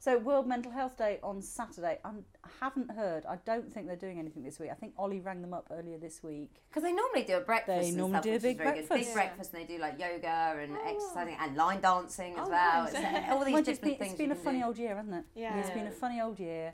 So 0.02 0.16
World 0.16 0.46
Mental 0.46 0.72
Health 0.72 0.96
Day 0.96 1.18
on 1.22 1.42
Saturday. 1.42 1.98
I'm, 2.06 2.24
I 2.42 2.48
haven't 2.58 2.90
heard. 2.90 3.26
I 3.26 3.36
don't 3.44 3.70
think 3.70 3.86
they're 3.86 3.96
doing 3.96 4.18
anything 4.18 4.42
this 4.42 4.58
week. 4.58 4.70
I 4.70 4.74
think 4.74 4.94
Ollie 4.96 5.20
rang 5.20 5.42
them 5.42 5.52
up 5.52 5.68
earlier 5.70 5.98
this 5.98 6.22
week. 6.22 6.62
Because 6.70 6.82
they 6.84 6.92
normally 6.94 7.22
do 7.24 7.36
a 7.36 7.40
breakfast. 7.40 7.82
They 7.82 7.88
and 7.88 7.98
normally 7.98 8.14
stuff, 8.14 8.24
do 8.24 8.30
a 8.30 8.32
big 8.32 8.40
is 8.40 8.42
very 8.42 8.54
Good. 8.56 8.64
breakfast. 8.64 8.88
Big 8.88 9.06
Yeah. 9.08 9.12
breakfast, 9.12 9.52
and 9.52 9.62
they 9.62 9.66
do 9.74 9.78
like 9.78 10.00
yoga 10.00 10.56
and 10.58 10.72
Oh. 10.74 10.80
exercising 10.86 11.36
and 11.38 11.54
line 11.54 11.82
dancing 11.82 12.32
as 12.32 12.46
Oh, 12.46 12.50
well. 12.50 12.84
nice. 12.84 12.94
It's, 12.94 13.04
uh, 13.04 13.26
all 13.34 13.44
these 13.44 13.52
Mind 13.52 13.66
you, 13.66 13.72
different 13.74 13.76
it's 13.76 13.78
been, 13.80 13.96
things. 13.98 14.12
it's 14.12 14.18
been 14.18 14.32
a 14.32 14.34
funny 14.34 14.58
do. 14.60 14.64
old 14.64 14.78
year, 14.78 14.96
hasn't 14.96 15.14
it? 15.16 15.24
Yeah. 15.34 15.58
It's 15.58 15.70
been 15.70 15.86
a 15.86 15.90
funny 15.92 16.18
old 16.22 16.40
year. 16.40 16.72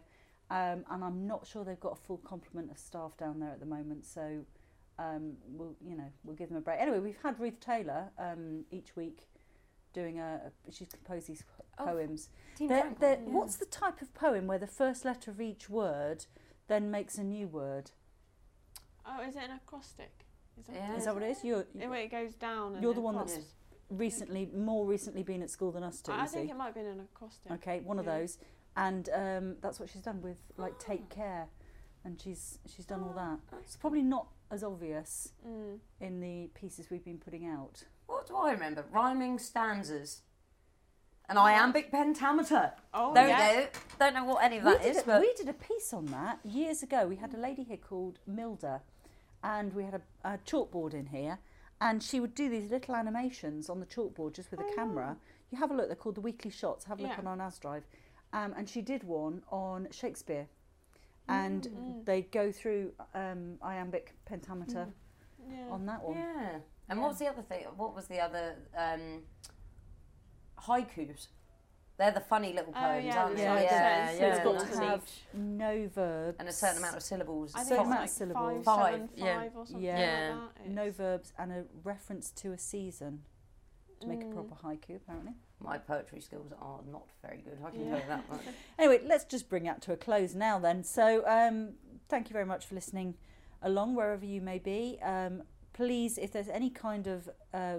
Um, 0.49 0.85
and 0.89 1.03
I'm 1.03 1.27
not 1.27 1.49
sure 1.49 1.65
they've 1.65 1.81
got 1.81 1.95
a 1.95 2.01
full 2.07 2.19
complement 2.19 2.71
of 2.71 2.79
staff 2.79 3.17
down 3.17 3.41
there 3.41 3.51
at 3.51 3.59
the 3.59 3.67
moment. 3.67 4.07
So 4.07 4.45
um, 5.01 5.37
we'll, 5.49 5.75
you 5.85 5.97
know, 5.97 6.13
we'll 6.23 6.37
give 6.37 6.49
them 6.49 6.59
a 6.59 6.61
break. 6.61 6.81
Anyway, 6.81 7.01
we've 7.01 7.19
had 7.25 7.41
Ruth 7.41 7.59
Taylor 7.59 8.13
um, 8.21 8.67
each 8.71 8.95
week 8.95 9.27
doing 9.93 10.21
a. 10.21 10.53
a 10.69 10.71
she's 10.73 10.91
composed 10.91 11.27
these 11.27 11.43
poems. 11.77 12.29
Team 12.57 12.69
They're, 12.69 12.81
Franklin, 12.83 13.01
they're, 13.01 13.19
yeah. 13.27 13.33
What's 13.39 13.57
the 13.57 13.67
type 13.67 14.01
of 14.03 14.13
poem 14.15 14.47
where 14.47 14.59
the 14.59 14.67
first 14.67 15.05
letter 15.05 15.31
of 15.31 15.41
each 15.41 15.69
word 15.69 16.27
then 16.69 16.91
makes 16.91 17.19
a 17.19 17.25
new 17.25 17.47
word? 17.49 17.91
Oh, 19.07 19.23
is 19.23 19.37
it 19.37 19.43
an 19.45 19.57
acrostic? 19.65 20.11
Is 20.59 20.67
that, 20.67 20.75
Yeah. 20.75 20.97
Is 20.97 21.05
that 21.05 21.15
what 21.15 21.23
it 21.23 21.31
is? 21.31 21.45
You're 21.45 21.67
Yeah, 21.75 21.89
where 21.89 22.01
it 22.01 22.11
goes 22.11 22.35
down. 22.35 22.75
And 22.75 22.83
You're 22.83 22.95
the 22.95 23.01
one 23.01 23.15
across. 23.15 23.35
that's 23.35 23.47
recently, 23.91 24.47
more 24.55 24.87
recently, 24.87 25.23
been 25.23 25.43
at 25.43 25.51
school 25.51 25.71
than 25.73 25.83
us 25.85 26.01
two. 26.01 26.13
I 26.13 26.23
you 26.23 26.29
think 26.29 26.47
see. 26.47 26.51
it 26.53 26.57
might 26.57 26.67
have 26.67 26.75
been 26.75 26.87
an 26.87 27.01
acrostic. 27.01 27.53
Okay, 27.53 27.81
one 27.85 27.99
of 27.99 28.05
those, 28.07 28.39
and 28.77 29.09
um, 29.15 29.57
that's 29.61 29.79
what 29.79 29.89
she's 29.91 30.03
done 30.03 30.21
with 30.23 30.39
like 30.57 30.79
take 30.79 31.09
care, 31.09 31.47
and 32.05 32.21
she's 32.21 32.59
she's 32.67 32.87
done 32.87 33.03
all 33.03 33.13
that. 33.15 33.39
It's 33.61 33.77
probably 33.77 34.03
not 34.03 34.29
as 34.51 34.63
obvious 34.65 35.33
Mm. 35.47 35.79
in 36.01 36.21
the 36.21 36.49
pieces 36.55 36.89
we've 36.91 37.05
been 37.05 37.19
putting 37.19 37.47
out. 37.47 37.85
What 38.07 38.27
do 38.27 38.37
I 38.37 38.53
remember? 38.53 38.85
Rhyming 38.91 39.39
stanzas. 39.39 40.23
An 41.29 41.39
iambic 41.39 41.91
pentameter. 41.91 42.73
Oh, 42.95 43.13
there 43.13 43.27
yeah. 43.29 43.49
we 43.59 43.63
go. 43.65 43.69
Don't 43.99 44.15
know 44.15 44.25
what 44.25 44.45
any 44.45 44.59
of 44.59 44.65
we, 44.65 44.71
that 44.71 44.83
did 44.83 44.91
is, 44.97 45.03
a, 45.03 45.05
but 45.07 45.21
we 45.21 45.33
did 45.35 45.49
a 45.49 45.53
piece 45.55 45.93
on 45.93 46.07
that 46.07 46.39
years 46.45 46.83
ago. 46.85 47.07
We 47.07 47.17
had 47.17 47.35
a 47.35 47.37
lady 47.39 47.65
here 47.65 47.77
called 47.79 48.21
Milda, 48.31 48.81
and 49.43 49.73
we 49.75 49.83
had 49.83 49.95
a, 49.95 50.01
a 50.35 50.39
chalkboard 50.47 50.95
in 50.95 51.07
here, 51.07 51.39
and 51.81 52.01
she 52.03 52.21
would 52.21 52.35
do 52.35 52.49
these 52.49 52.71
little 52.71 52.95
animations 52.95 53.69
on 53.69 53.81
the 53.81 53.87
chalkboard 53.87 54.35
just 54.35 54.51
with 54.53 54.61
a 54.61 54.75
camera. 54.77 55.17
You 55.51 55.59
have 55.59 55.71
a 55.73 55.75
look. 55.75 55.89
They're 55.89 55.97
called 55.97 56.15
the 56.15 56.21
weekly 56.21 56.51
shots. 56.51 56.85
Have 56.85 57.01
a 57.01 57.03
look 57.03 57.13
Yeah. 57.13 57.19
on 57.19 57.27
our 57.27 57.37
NAS 57.37 57.59
drive, 57.59 57.85
um, 58.33 58.55
and 58.57 58.69
she 58.69 58.81
did 58.81 59.03
one 59.03 59.43
on 59.51 59.89
Shakespeare, 59.91 60.47
and 61.29 61.65
Mm. 61.65 62.05
they 62.05 62.23
go 62.23 62.53
through 62.53 62.93
um, 63.15 63.59
iambic 63.63 64.15
pentameter 64.27 64.87
Yeah. 65.51 65.71
on 65.71 65.87
that 65.87 66.03
one. 66.05 66.19
yeah. 66.19 66.61
And 66.89 66.99
Yeah. 66.99 67.03
what 67.03 67.09
was 67.11 67.19
the 67.19 67.27
other 67.27 67.43
thing? 67.43 67.65
What 67.77 67.97
was 67.97 68.07
the 68.07 68.21
other 68.21 68.57
um, 68.77 69.25
haikus? 70.63 71.29
They're 71.99 72.11
the 72.11 72.21
funny 72.21 72.53
little 72.53 72.73
poems, 72.75 72.85
Oh, 72.85 72.91
poems, 72.93 73.07
yeah, 73.07 73.23
aren't 73.23 73.37
they? 73.37 73.43
yeah, 73.43 73.55
yeah, 73.61 74.11
it's- 74.11 74.21
yeah. 74.21 74.33
so 74.35 74.37
it's 74.37 74.45
got 74.69 74.73
to 74.75 74.85
have 74.87 75.11
no 75.33 75.89
verbs 75.89 76.37
and 76.39 76.49
a 76.49 76.53
certain 76.53 76.79
amount 76.79 76.97
of 76.97 77.03
syllables. 77.03 77.55
I 77.55 77.61
think 77.61 77.71
it's 77.71 77.81
amount 77.81 77.91
like 77.91 78.09
of 78.09 78.11
syllables. 78.11 78.65
five, 78.65 78.65
Five, 78.65 78.93
seven, 78.93 79.11
yeah. 79.15 79.39
five 79.41 79.57
or 79.57 79.67
something 79.67 79.85
Yeah. 79.85 80.39
like 80.39 80.55
that. 80.57 80.69
no 80.69 80.91
verbs 80.91 81.33
and 81.39 81.53
a 81.53 81.65
reference 81.85 82.31
to 82.33 82.53
a 82.53 82.59
season 82.59 83.25
to 84.01 84.07
make 84.09 84.21
a 84.21 84.27
Mm. 84.27 84.35
proper 84.35 84.55
haiku 84.57 84.97
apparently 84.97 85.37
My 85.59 85.79
poetry 85.79 86.21
skills 86.21 86.53
are 86.61 86.83
not 86.83 87.09
very 87.23 87.39
good. 87.39 87.59
I 87.65 87.71
can 87.71 87.81
Yeah. 87.81 87.91
tell 87.93 88.01
you 88.01 88.07
that 88.09 88.29
much. 88.29 88.41
Anyway, 88.79 89.01
let's 89.07 89.25
just 89.25 89.49
bring 89.49 89.65
it 89.65 89.81
to 89.81 89.93
a 89.95 89.97
close 89.97 90.35
now 90.35 90.59
then. 90.59 90.85
So, 90.85 91.27
um, 91.27 91.77
thank 92.11 92.29
you 92.29 92.35
very 92.35 92.45
much 92.45 92.67
for 92.67 92.75
listening 92.75 93.17
along 93.63 93.95
wherever 93.95 94.27
you 94.27 94.43
may 94.43 94.59
be. 94.59 94.99
Um, 95.01 95.45
please, 95.77 96.17
if 96.19 96.31
there's 96.33 96.49
any 96.49 96.71
kind 96.71 97.07
of 97.07 97.29
uh, 97.53 97.77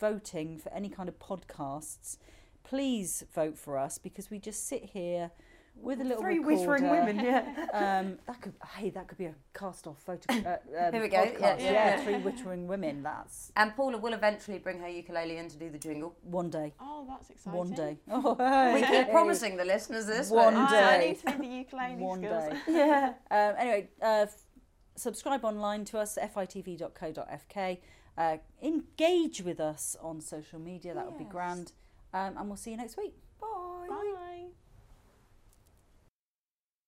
voting 0.00 0.58
for 0.58 0.72
any 0.72 0.88
kind 0.88 1.08
of 1.08 1.18
podcasts, 1.18 2.16
please 2.62 3.24
vote 3.34 3.58
for 3.58 3.76
us 3.76 3.98
because 3.98 4.30
we 4.30 4.38
just 4.38 4.66
sit 4.66 4.82
here 4.84 5.30
with 5.76 6.00
a 6.00 6.04
little 6.04 6.22
Three 6.22 6.38
recorder. 6.38 6.56
whispering 6.56 6.88
women, 6.90 7.16
yeah. 7.18 7.42
Um, 7.74 8.18
that 8.28 8.40
could 8.40 8.52
hey, 8.76 8.90
that 8.90 9.08
could 9.08 9.18
be 9.18 9.24
a 9.24 9.34
cast-off 9.58 9.98
photo. 10.06 10.22
Uh, 10.32 10.56
um, 10.86 10.92
Here 10.92 11.02
we 11.02 11.08
go, 11.08 11.18
podcast. 11.24 11.40
yeah, 11.40 11.56
yeah, 11.58 11.72
yeah. 11.72 12.04
three 12.04 12.14
whispering 12.18 12.68
women. 12.68 13.02
That's 13.02 13.50
And 13.56 13.74
Paula 13.74 13.98
will 13.98 14.12
eventually 14.12 14.58
bring 14.58 14.78
her 14.78 14.88
ukulele 14.88 15.36
in 15.36 15.48
to 15.48 15.56
do 15.56 15.68
the 15.70 15.78
jingle. 15.78 16.14
one 16.22 16.48
day. 16.48 16.74
Oh, 16.80 17.04
that's 17.08 17.28
exciting. 17.30 17.58
One 17.58 17.72
day. 17.72 17.98
Oh, 18.08 18.72
We 18.74 18.82
keep 18.86 19.10
promising 19.10 19.56
the 19.56 19.64
listeners 19.64 20.06
this. 20.06 20.30
One 20.30 20.54
but- 20.54 20.72
I, 20.72 20.94
I 20.94 20.98
day. 20.98 21.06
need 21.08 21.18
to 21.26 21.38
be 21.38 21.48
the 21.48 21.54
ukulele 21.64 21.94
One 21.96 22.18
skills. 22.20 22.44
day. 22.52 22.58
Yeah. 22.68 23.12
Um, 23.32 23.54
anyway, 23.58 23.88
uh, 24.00 24.06
f- 24.28 24.43
subscribe 24.96 25.44
online 25.44 25.84
to 25.86 25.98
us, 25.98 26.18
fitv.co.fk. 26.20 27.78
Uh, 28.16 28.36
engage 28.62 29.42
with 29.42 29.60
us 29.60 29.96
on 30.00 30.20
social 30.20 30.58
media, 30.58 30.94
that 30.94 31.04
would 31.06 31.18
be 31.18 31.24
grand. 31.24 31.72
Um, 32.12 32.36
and 32.38 32.48
we'll 32.48 32.56
see 32.56 32.70
you 32.70 32.76
next 32.76 32.96
week. 32.96 33.23